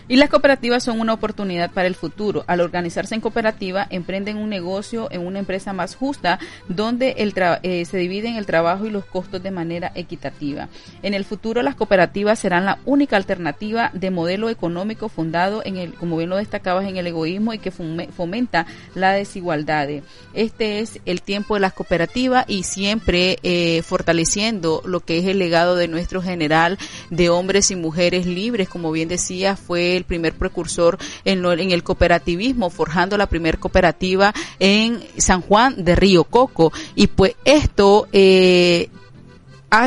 [0.09, 2.43] Y las cooperativas son una oportunidad para el futuro.
[2.47, 7.31] Al organizarse en cooperativa, emprenden un negocio en una empresa más justa, donde el
[7.61, 10.67] eh, se dividen el trabajo y los costos de manera equitativa.
[11.03, 15.93] En el futuro, las cooperativas serán la única alternativa de modelo económico fundado en el,
[15.93, 19.89] como bien lo destacabas, en el egoísmo y que fomenta la desigualdad.
[20.33, 25.37] Este es el tiempo de las cooperativas y siempre eh, fortaleciendo lo que es el
[25.37, 26.79] legado de nuestro general
[27.11, 31.83] de hombres y mujeres libres, como bien decía, fue el primer precursor en, en el
[31.83, 36.71] cooperativismo, forjando la primer cooperativa en San Juan de Río Coco.
[36.95, 38.89] Y pues esto eh,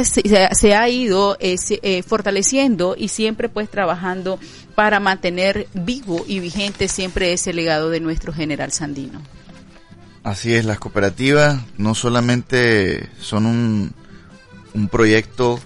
[0.05, 4.39] se, ha ido eh, eh, fortaleciendo y siempre pues trabajando
[4.75, 9.21] para mantener vivo y vigente siempre ese legado de nuestro general Sandino.
[10.23, 13.93] Así es, las cooperativas no solamente son un,
[14.73, 15.59] un proyecto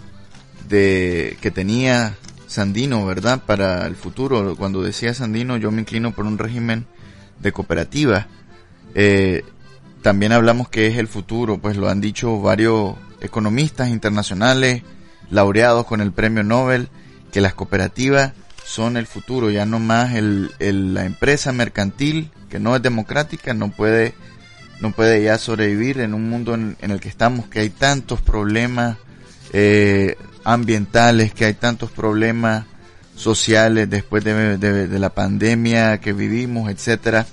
[0.68, 2.16] de que tenía
[2.46, 3.42] Sandino, ¿verdad?
[3.44, 4.56] Para el futuro.
[4.56, 6.86] Cuando decía Sandino, yo me inclino por un régimen
[7.40, 8.26] de cooperativa.
[8.94, 9.44] Eh,
[10.02, 14.82] también hablamos que es el futuro, pues lo han dicho varios economistas internacionales,
[15.30, 16.88] laureados con el premio Nobel,
[17.32, 18.32] que las cooperativas
[18.64, 24.14] son el futuro, ya no más la empresa mercantil que no es democrática no puede
[24.80, 28.98] no puede ya sobrevivir en un mundo en, el que estamos que hay tantos problemas
[29.58, 32.66] eh, ambientales, que hay tantos problemas
[33.14, 37.26] sociales después de, la pandemia que vivimos, etcétera.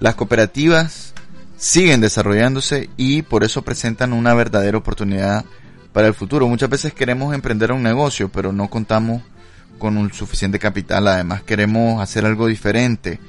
[0.00, 1.12] Las cooperativas
[1.58, 5.44] siguen desarrollándose y por eso presentan una verdadera oportunidad
[5.92, 6.48] para el futuro.
[6.48, 9.20] Muchas veces queremos emprender un negocio, pero no contamos
[9.78, 11.06] con un suficiente capital.
[11.06, 13.20] Además queremos hacer algo diferente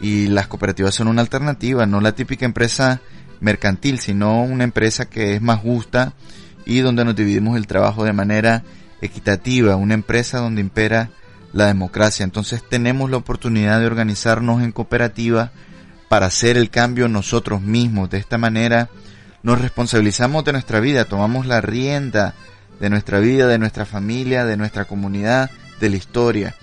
[0.00, 3.00] y las cooperativas son una alternativa, no la típica empresa
[3.40, 6.14] mercantil, sino una empresa que es más justa
[6.66, 8.64] y donde nos dividimos el trabajo de manera
[9.00, 11.10] equitativa, una empresa donde impera
[11.52, 12.24] la democracia.
[12.24, 15.52] Entonces tenemos la oportunidad de organizarnos en cooperativa
[16.08, 18.10] para hacer el cambio nosotros mismos.
[18.10, 18.90] De esta manera
[19.42, 22.34] nos responsabilizamos de nuestra vida, tomamos la rienda
[22.80, 25.50] de nuestra vida, de nuestra familia, de nuestra comunidad,
[25.80, 26.54] de la historia.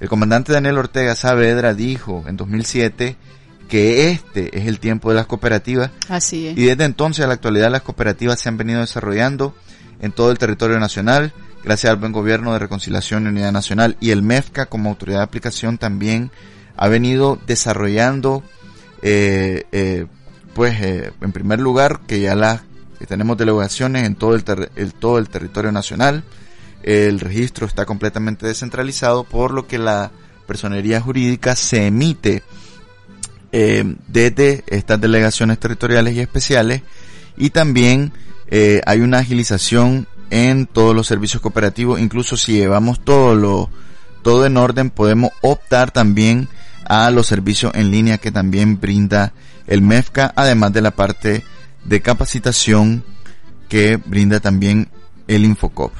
[0.00, 3.16] El comandante Daniel Ortega Saavedra dijo en 2007
[3.70, 5.90] que este es el tiempo de las cooperativas.
[6.08, 6.58] Así es.
[6.58, 9.54] Y desde entonces a la actualidad las cooperativas se han venido desarrollando
[10.00, 13.96] en todo el territorio nacional, gracias al buen gobierno de reconciliación y unidad nacional.
[14.00, 16.32] Y el MEFCA como autoridad de aplicación también
[16.76, 18.42] ha venido desarrollando,
[19.02, 20.06] eh, eh,
[20.52, 22.62] pues eh, en primer lugar, que ya las
[23.06, 24.44] tenemos delegaciones en todo el,
[24.74, 26.24] el, todo el territorio nacional.
[26.82, 30.10] El registro está completamente descentralizado, por lo que la
[30.46, 32.42] personería jurídica se emite
[33.52, 36.82] eh, desde estas delegaciones territoriales y especiales
[37.36, 38.12] y también
[38.48, 43.70] eh, hay una agilización en todos los servicios cooperativos, incluso si llevamos todo lo
[44.22, 46.48] todo en orden, podemos optar también
[46.84, 49.32] a los servicios en línea que también brinda
[49.66, 51.42] el MEFCA, además de la parte
[51.84, 53.02] de capacitación
[53.68, 54.88] que brinda también
[55.26, 55.92] el Infocop.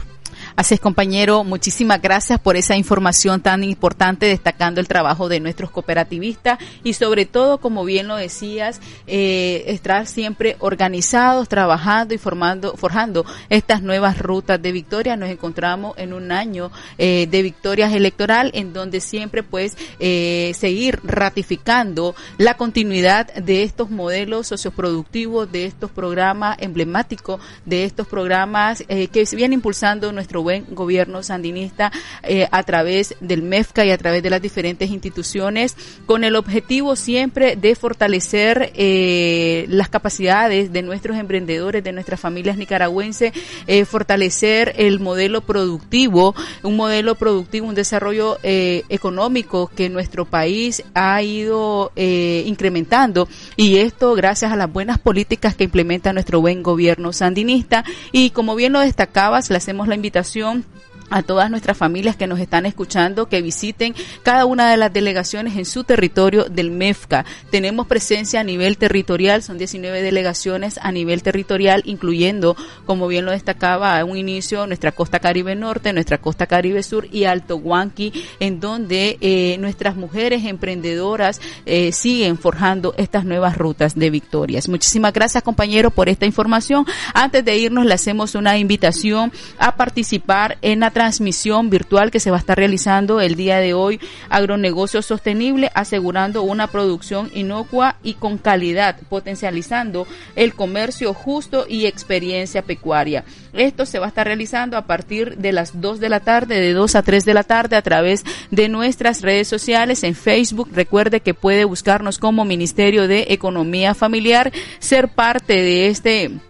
[0.61, 6.58] Así compañero, muchísimas gracias por esa información tan importante, destacando el trabajo de nuestros cooperativistas
[6.84, 13.24] y sobre todo, como bien lo decías, eh, estar siempre organizados, trabajando y formando, forjando
[13.48, 15.16] estas nuevas rutas de victoria.
[15.16, 21.00] Nos encontramos en un año eh, de victorias electoral en donde siempre pues eh, seguir
[21.04, 29.08] ratificando la continuidad de estos modelos socioproductivos, de estos programas emblemáticos, de estos programas eh,
[29.08, 31.92] que se viene impulsando nuestro buen gobierno sandinista
[32.24, 35.76] eh, a través del MEFCA y a través de las diferentes instituciones,
[36.07, 42.57] con el objetivo siempre de fortalecer eh, las capacidades de nuestros emprendedores, de nuestras familias
[42.57, 43.32] nicaragüenses,
[43.68, 46.34] eh, fortalecer el modelo productivo,
[46.64, 53.28] un modelo productivo, un desarrollo eh, económico que nuestro país ha ido incrementando.
[53.57, 57.84] Y esto gracias a las buenas políticas que implementa nuestro buen gobierno sandinista.
[58.11, 60.64] Y como bien lo destacabas, le hacemos la invitación 中。
[61.11, 65.64] A todas nuestras familias que nos están escuchando que visiten cada una de las delegaciones en
[65.64, 67.24] su territorio del MEFCA.
[67.50, 72.56] Tenemos presencia a nivel territorial, son 19 delegaciones a nivel territorial, incluyendo,
[72.86, 77.06] como bien lo destacaba a un inicio, nuestra costa Caribe Norte, nuestra costa Caribe Sur
[77.11, 83.94] y Alto Huanqui, en donde eh, nuestras mujeres emprendedoras eh, siguen forjando estas nuevas rutas
[83.94, 84.68] de victorias.
[84.68, 86.86] Muchísimas gracias, compañero, por esta información.
[87.14, 92.30] Antes de irnos, le hacemos una invitación a participar en la transmisión virtual que se
[92.30, 93.98] va a estar realizando el día de hoy,
[94.28, 102.61] agronegocio sostenible, asegurando una producción inocua y con calidad, potencializando el comercio justo y experiencia
[102.61, 103.24] pecuaria.
[103.55, 106.74] Esto se va a estar realizando a partir de las 2 de la tarde, de
[106.74, 110.68] 2 a 3 de la tarde, a través de nuestras redes sociales en Facebook.
[110.70, 116.40] Recuerde que puede buscarnos como Ministerio de Economía Familiar, ser parte de este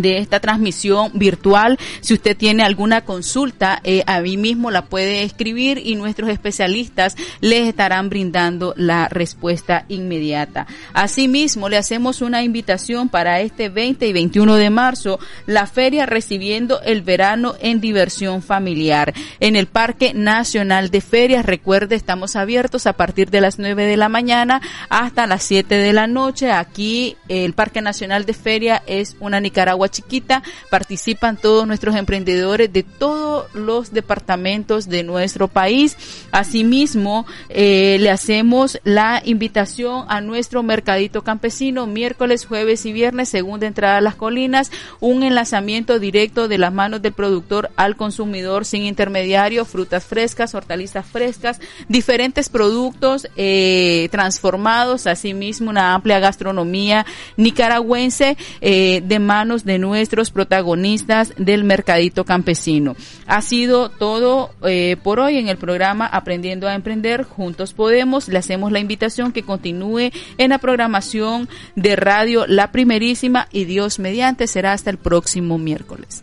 [0.00, 1.78] de esta transmisión virtual.
[2.00, 7.16] Si usted tiene alguna consulta, eh, a mí mismo la puede escribir y nuestros especialistas
[7.40, 10.66] les estarán brindando la respuesta inmediata.
[10.94, 16.80] Asimismo, le hacemos una invitación para este 20 y 21 de marzo, la feria recibiendo
[16.82, 19.12] el verano en diversión familiar.
[19.40, 23.96] En el Parque Nacional de Ferias, recuerde, estamos abiertos a partir de las 9 de
[23.96, 26.50] la mañana hasta las 7 de la noche.
[26.50, 32.82] Aquí el Parque Nacional de Feria es una Nicaragua chiquita, participan todos nuestros emprendedores de
[32.82, 35.96] todos los departamentos de nuestro país.
[36.32, 43.66] Asimismo, eh, le hacemos la invitación a nuestro mercadito campesino miércoles, jueves y viernes, segunda
[43.66, 44.70] entrada a las colinas,
[45.00, 51.06] un enlazamiento directo de las manos del productor al consumidor sin intermediario, frutas frescas, hortalizas
[51.06, 57.06] frescas, diferentes productos eh, transformados, asimismo una amplia gastronomía
[57.36, 62.94] nicaragüense eh, de manos de nuestros protagonistas del mercadito campesino.
[63.26, 67.24] Ha sido todo eh, por hoy en el programa Aprendiendo a Emprender.
[67.24, 68.28] Juntos Podemos.
[68.28, 73.98] Le hacemos la invitación que continúe en la programación de radio La Primerísima y Dios
[73.98, 76.22] mediante será hasta el próximo miércoles.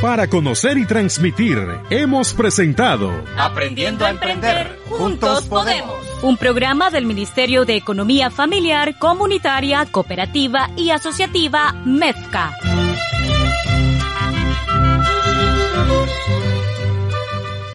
[0.00, 1.58] Para conocer y transmitir,
[1.90, 4.78] hemos presentado Aprendiendo a Emprender.
[4.88, 5.96] Juntos Podemos.
[6.22, 12.54] Un programa del Ministerio de Economía Familiar, Comunitaria, Cooperativa y Asociativa, MEFCA.